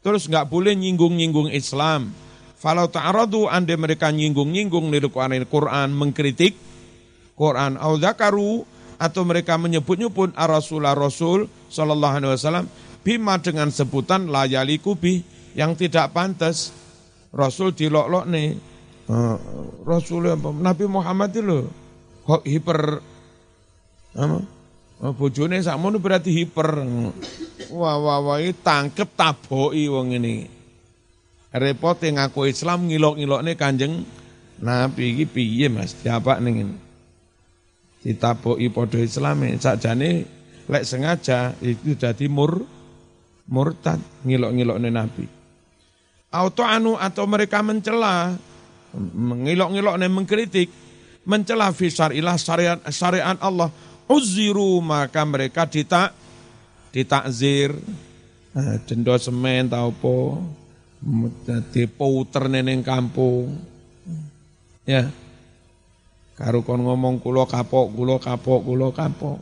[0.00, 2.14] Terus nggak boleh nyinggung-nyinggung Islam.
[2.60, 5.08] Falau ta'aradu ande mereka nyinggung-nyinggung lil
[5.48, 6.56] Quran mengkritik
[7.32, 8.68] Quran au zakaru
[9.00, 12.68] atau mereka menyebut-nyebut Rasulullah Rasul sallallahu alaihi wasallam
[13.00, 15.24] bima dengan sebutan layali kubi
[15.56, 16.68] yang tidak pantas.
[17.32, 18.69] Rasul dilok-lok nih.
[19.10, 19.34] Uh,
[19.82, 21.66] Rasul Nabi Muhammad itu loh
[22.46, 23.02] hiper
[24.14, 24.38] apa?
[25.00, 26.84] Oh, bojone sakmono berarti hiper.
[27.72, 30.44] Wah wah wah tangkep taboki wong ini.
[31.50, 34.06] Repot yang ngaku Islam ngilok-ngilokne Kanjeng
[34.62, 35.96] Nabi iki piye Mas?
[35.98, 36.76] Siapa ning ini?
[38.04, 39.56] Ditaboki padha Islame.
[39.58, 40.22] Sakjane
[40.70, 42.62] lek sengaja itu jadi mur
[43.48, 45.24] murtad ngilok-ngilokne Nabi.
[46.30, 48.38] Auto anu atau mereka mencela
[48.96, 50.68] mengilok-ngilokne mengkritik
[51.24, 53.70] mencela fi syariat syariat syariat Allah.
[54.10, 56.10] Uziru maka mereka ditak
[56.90, 57.70] ditakzir.
[58.50, 60.42] Nah, dendo semen tau po.
[61.46, 63.54] Dadi pouter neneng kampung.
[64.84, 65.08] Ya.
[66.34, 69.38] Karo kon ngomong kulo kapok kulo kapok kulo kapok.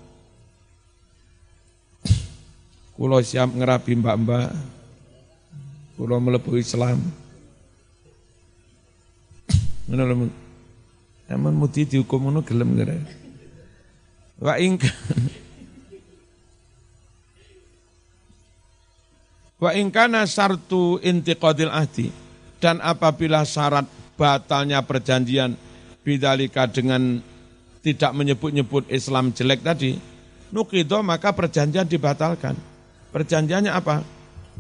[2.99, 4.51] Kulo siap ngerapi mbak-mbak.
[5.97, 7.28] Kulo melebu Islam
[9.89, 10.15] ngono lho
[11.29, 12.97] Emang mudi dihukum ngono gelem kira.
[14.41, 14.81] Wa ing
[19.59, 22.15] Wa ingkana sartu intiqadil ahdi
[22.63, 25.59] dan apabila syarat batalnya perjanjian
[26.07, 27.19] bidalika dengan
[27.83, 29.99] tidak menyebut-nyebut Islam jelek tadi,
[30.55, 32.55] nukido maka perjanjian dibatalkan.
[33.11, 34.07] Perjanjiannya apa?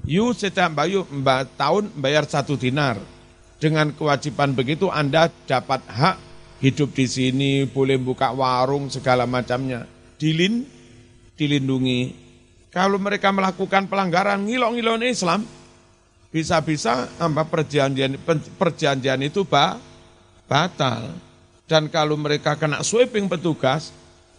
[0.02, 1.06] Yu setiap bayu
[1.54, 2.98] tahun bayar satu dinar.
[3.58, 6.16] Dengan kewajiban begitu Anda dapat hak
[6.62, 9.82] hidup di sini, boleh buka warung segala macamnya.
[10.18, 10.62] Dilin,
[11.34, 12.26] dilindungi.
[12.70, 15.42] Kalau mereka melakukan pelanggaran ngilong-ngilong Islam,
[16.30, 18.14] bisa-bisa apa perjanjian
[18.58, 19.82] perjanjian itu ba,
[20.46, 21.18] batal.
[21.66, 23.90] Dan kalau mereka kena sweeping petugas,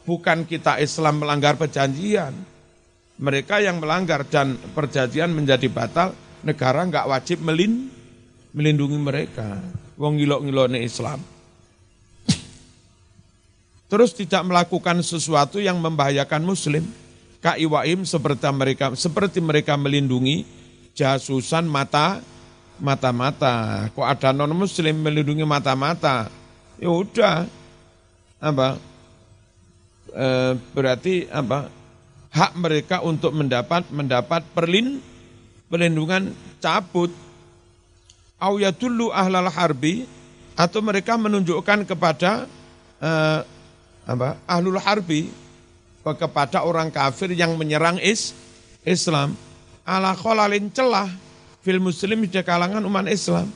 [0.08, 2.34] bukan kita Islam melanggar perjanjian.
[3.20, 7.92] Mereka yang melanggar dan perjanjian menjadi batal, negara nggak wajib melin,
[8.56, 9.60] melindungi mereka.
[10.00, 11.20] Wong ngilok-ngilokne Islam
[13.90, 16.86] terus tidak melakukan sesuatu yang membahayakan muslim.
[17.42, 20.46] Kaiwaim seperti mereka seperti mereka melindungi
[20.94, 22.22] jasusan mata
[22.78, 23.88] mata-mata.
[23.92, 26.30] Kok ada non muslim melindungi mata-mata?
[26.78, 27.48] Ya udah.
[28.40, 28.76] Apa?
[30.12, 30.26] E,
[30.76, 31.72] berarti apa?
[32.30, 35.00] Hak mereka untuk mendapat mendapat perlin
[35.72, 37.10] perlindungan cabut.
[38.40, 40.08] Au dulu ahlal harbi
[40.56, 42.48] atau mereka menunjukkan kepada
[43.04, 43.40] eh,
[44.08, 45.28] apa ahlul harbi
[46.04, 48.34] kepada orang kafir yang menyerang is
[48.88, 49.36] Islam.
[49.84, 51.10] Ala kholalin celah
[51.62, 53.52] fil muslim di kalangan umat Islam.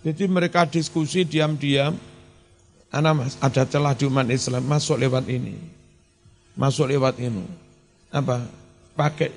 [0.00, 1.92] Jadi mereka diskusi diam-diam,
[2.88, 5.60] anak mas ada celah di umat Islam masuk lewat ini,
[6.56, 7.44] masuk lewat ini,
[8.08, 8.48] apa
[8.96, 9.28] pakai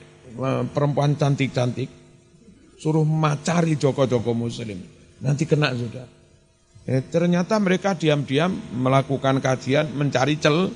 [0.72, 1.92] perempuan cantik-cantik,
[2.84, 4.84] suruh macari joko-joko muslim,
[5.24, 6.04] nanti kena sudah.
[6.84, 10.68] Eh, ternyata mereka diam-diam melakukan kajian mencari cel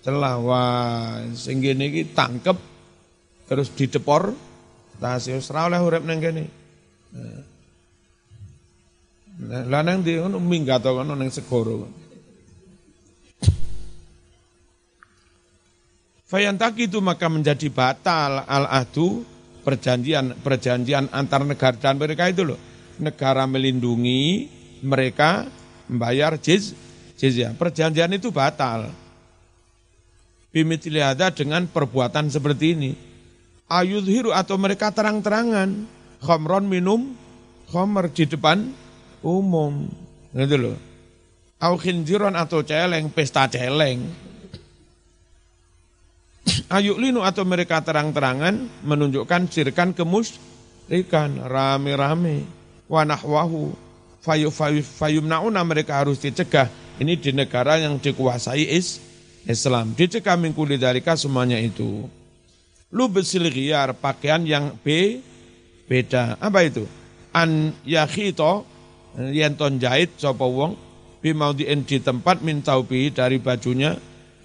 [0.00, 2.56] celah wah sehingga ini tangkep
[3.44, 4.32] terus didepor
[4.96, 6.44] tasih ora oleh urip nang kene.
[9.44, 11.84] Nah, lah nang ndi ngono minggat kono nang segoro.
[16.24, 19.33] Fayantaki itu maka menjadi batal al-ahdu
[19.64, 22.60] perjanjian perjanjian antar negara dan mereka itu loh
[23.00, 24.46] negara melindungi
[24.84, 25.48] mereka
[25.88, 26.76] membayar jiz,
[27.16, 27.56] jizyah.
[27.56, 28.92] Perjanjian itu batal.
[30.54, 32.92] Bimitili ada dengan perbuatan seperti ini.
[33.66, 35.88] Ayudhiru atau mereka terang-terangan.
[36.22, 37.16] Khomron minum
[37.72, 38.70] khomer di depan
[39.24, 39.88] umum.
[40.30, 40.76] Gitu loh.
[41.58, 44.04] Au atau celeng, pesta celeng.
[46.72, 52.48] Ayuk linu atau mereka terang-terangan menunjukkan sirkan kemusrikan rame-rame
[52.88, 53.76] wanahwahu
[54.24, 54.48] fayu
[54.80, 56.72] fayu nauna mereka harus dicegah.
[56.96, 59.02] Ini di negara yang dikuasai is
[59.44, 59.92] Islam.
[59.92, 62.08] Dicegah mingkuli dalika semuanya itu.
[62.94, 65.18] Lubesil ghiyar, pakaian yang B,
[65.90, 66.38] beda.
[66.38, 66.86] Apa itu?
[67.34, 68.62] An yakhito,
[69.18, 70.78] yenton jahit, sopo wong,
[71.18, 73.98] bimaudien di tempat min taubi dari bajunya,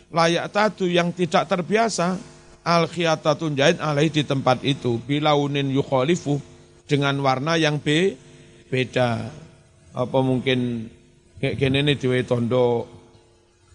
[0.09, 2.17] layak tatu yang tidak terbiasa,
[2.65, 6.41] al khiyatatun jahit alaih di tempat itu, bilaunin yukholifu,
[6.89, 8.17] dengan warna yang B,
[8.69, 9.29] beda.
[9.93, 10.89] Apa mungkin
[11.37, 12.89] kayak gini nih diwe tondo,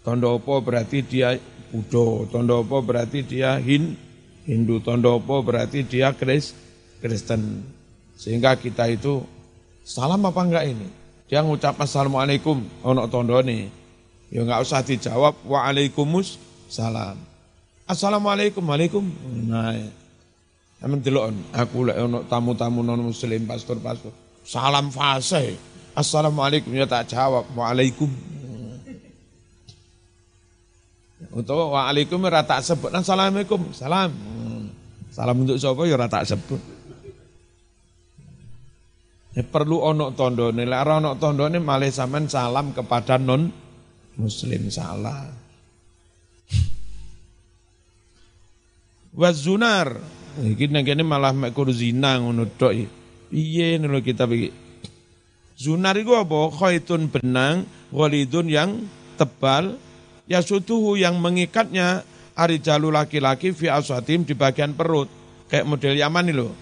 [0.03, 1.39] tondo apa berarti dia
[1.74, 3.99] Buddha, tondo apa berarti dia Hin,
[4.47, 6.55] Hindu, tondo apa berarti dia Kris,
[7.03, 7.66] Kristen.
[8.14, 9.26] Sehingga kita itu
[9.82, 10.87] salam apa enggak ini?
[11.26, 13.84] Dia ngucap assalamualaikum, ono tondo nih.
[14.35, 17.14] Ya enggak usah dijawab waalaikumus salam.
[17.87, 19.07] Assalamualaikum, waalaikum.
[19.47, 19.78] Nah,
[20.85, 24.12] Emang delok aku lek ono tamu-tamu non muslim pastor-pastor.
[24.45, 25.57] Salam fase.
[25.97, 27.49] Assalamualaikum ya tak jawab.
[27.57, 28.12] Waalaikum.
[31.32, 32.93] Untuk waalaikum ya tak sebut.
[32.93, 33.72] Assalamualaikum.
[33.72, 34.12] Salam.
[35.09, 36.61] Salam untuk siapa ya tak sebut.
[39.32, 40.53] Ya, perlu ono tondo.
[40.53, 41.89] Lek ono tondo nih malah
[42.28, 43.63] salam kepada non
[44.18, 45.30] muslim salah.
[49.14, 49.94] Wazunar
[50.34, 52.74] Iki nang malah mek kur zina ngono tok.
[53.30, 54.50] Piye ngono kita iki.
[55.54, 56.50] Zunar iku apa?
[56.50, 57.62] Khaitun benang
[57.94, 58.70] ghalidun yang
[59.14, 59.78] tebal
[60.26, 62.02] ya sutuhu yang mengikatnya
[62.34, 65.06] arijalu laki-laki fi aswatim di bagian perut.
[65.46, 66.52] Kayak model Yaman loh.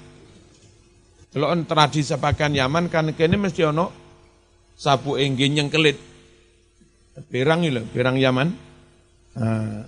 [1.32, 3.88] Kalau tradisi pakaian Yaman kan kene mesti ono
[4.76, 6.11] sabu enggen yang kelit.
[7.12, 8.48] Pirang lho, pirang Yaman.
[9.36, 9.84] Nah,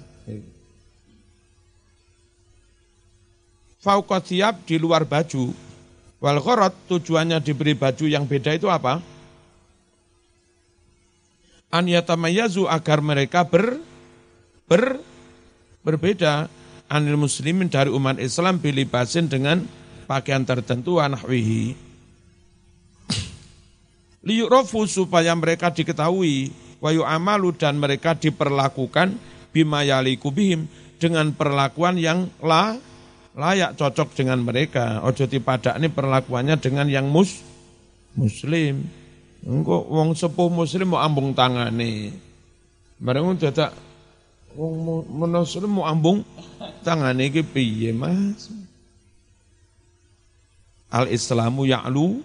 [3.85, 5.53] fauqat siap di luar baju.
[6.25, 9.01] Wal khorot tujuannya diberi baju yang beda itu apa?
[11.69, 13.77] An yatamayazu agar mereka ber,
[14.65, 15.01] ber
[15.85, 16.49] berbeda
[16.89, 19.61] anil muslimin dari umat Islam pilih basin dengan
[20.09, 21.77] pakaian tertentu anahwihi.
[24.25, 26.49] Liyurofu supaya mereka diketahui
[26.83, 29.15] wayu amalu dan mereka diperlakukan
[29.55, 30.67] bimayaliku bihim
[30.99, 32.75] dengan perlakuan yang la
[33.35, 35.03] layak cocok dengan mereka.
[35.03, 37.43] Ojo pada ini perlakuannya dengan yang mus
[38.15, 38.87] muslim.
[39.45, 42.15] Engko wong sepuh muslim mau ambung tangane.
[42.97, 43.75] Bareng dadak
[44.57, 46.25] wong muslim mau ambung
[46.87, 48.49] tangane iki piye, Mas?
[50.95, 52.23] Al Islamu ya'lu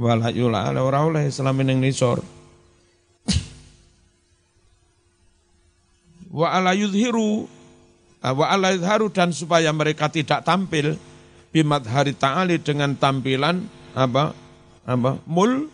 [0.00, 2.39] wala yula ora oleh Islam ning nisor.
[6.30, 7.50] Wa ala yudhiru
[8.20, 11.00] Ah, wa haru dan supaya mereka tidak tampil
[11.56, 13.64] bimat hari ta'ali dengan tampilan
[13.96, 14.36] apa
[14.84, 15.72] apa mul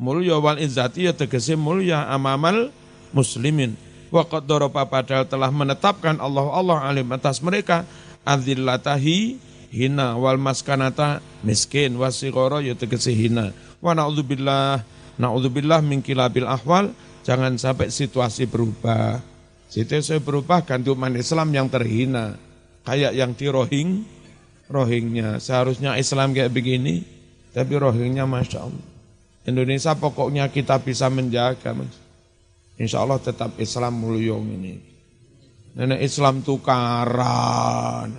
[0.00, 2.72] mulya wal izzati ya tegese mulya amamal
[3.12, 3.76] muslimin.
[4.08, 7.84] Wa qaddara padahal telah menetapkan Allah Allah alim atas mereka
[8.24, 9.36] adzillatahi
[9.68, 13.52] hina wal maskanata miskin wasigara ya tegese hina.
[13.84, 14.80] Wa naudzubillah
[15.20, 16.96] naudzubillah min kilabil ahwal
[17.28, 19.33] jangan sampai situasi berubah
[19.74, 22.38] Situ saya berubah ganti umat Islam yang terhina.
[22.86, 24.06] Kayak yang di Rohing,
[24.70, 25.42] Rohingnya.
[25.42, 27.02] Seharusnya Islam kayak begini,
[27.50, 28.86] tapi Rohingnya Masya Allah.
[29.50, 31.74] Indonesia pokoknya kita bisa menjaga.
[31.74, 31.90] Mas.
[32.78, 34.74] Insya Allah tetap Islam muluyong ini.
[35.74, 38.14] Nenek Islam tukaran.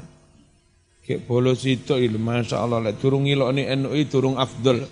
[1.07, 2.91] Kayak bolos itu, Masya Allah.
[2.99, 4.91] Turung ilok ini NUI, turung afdol.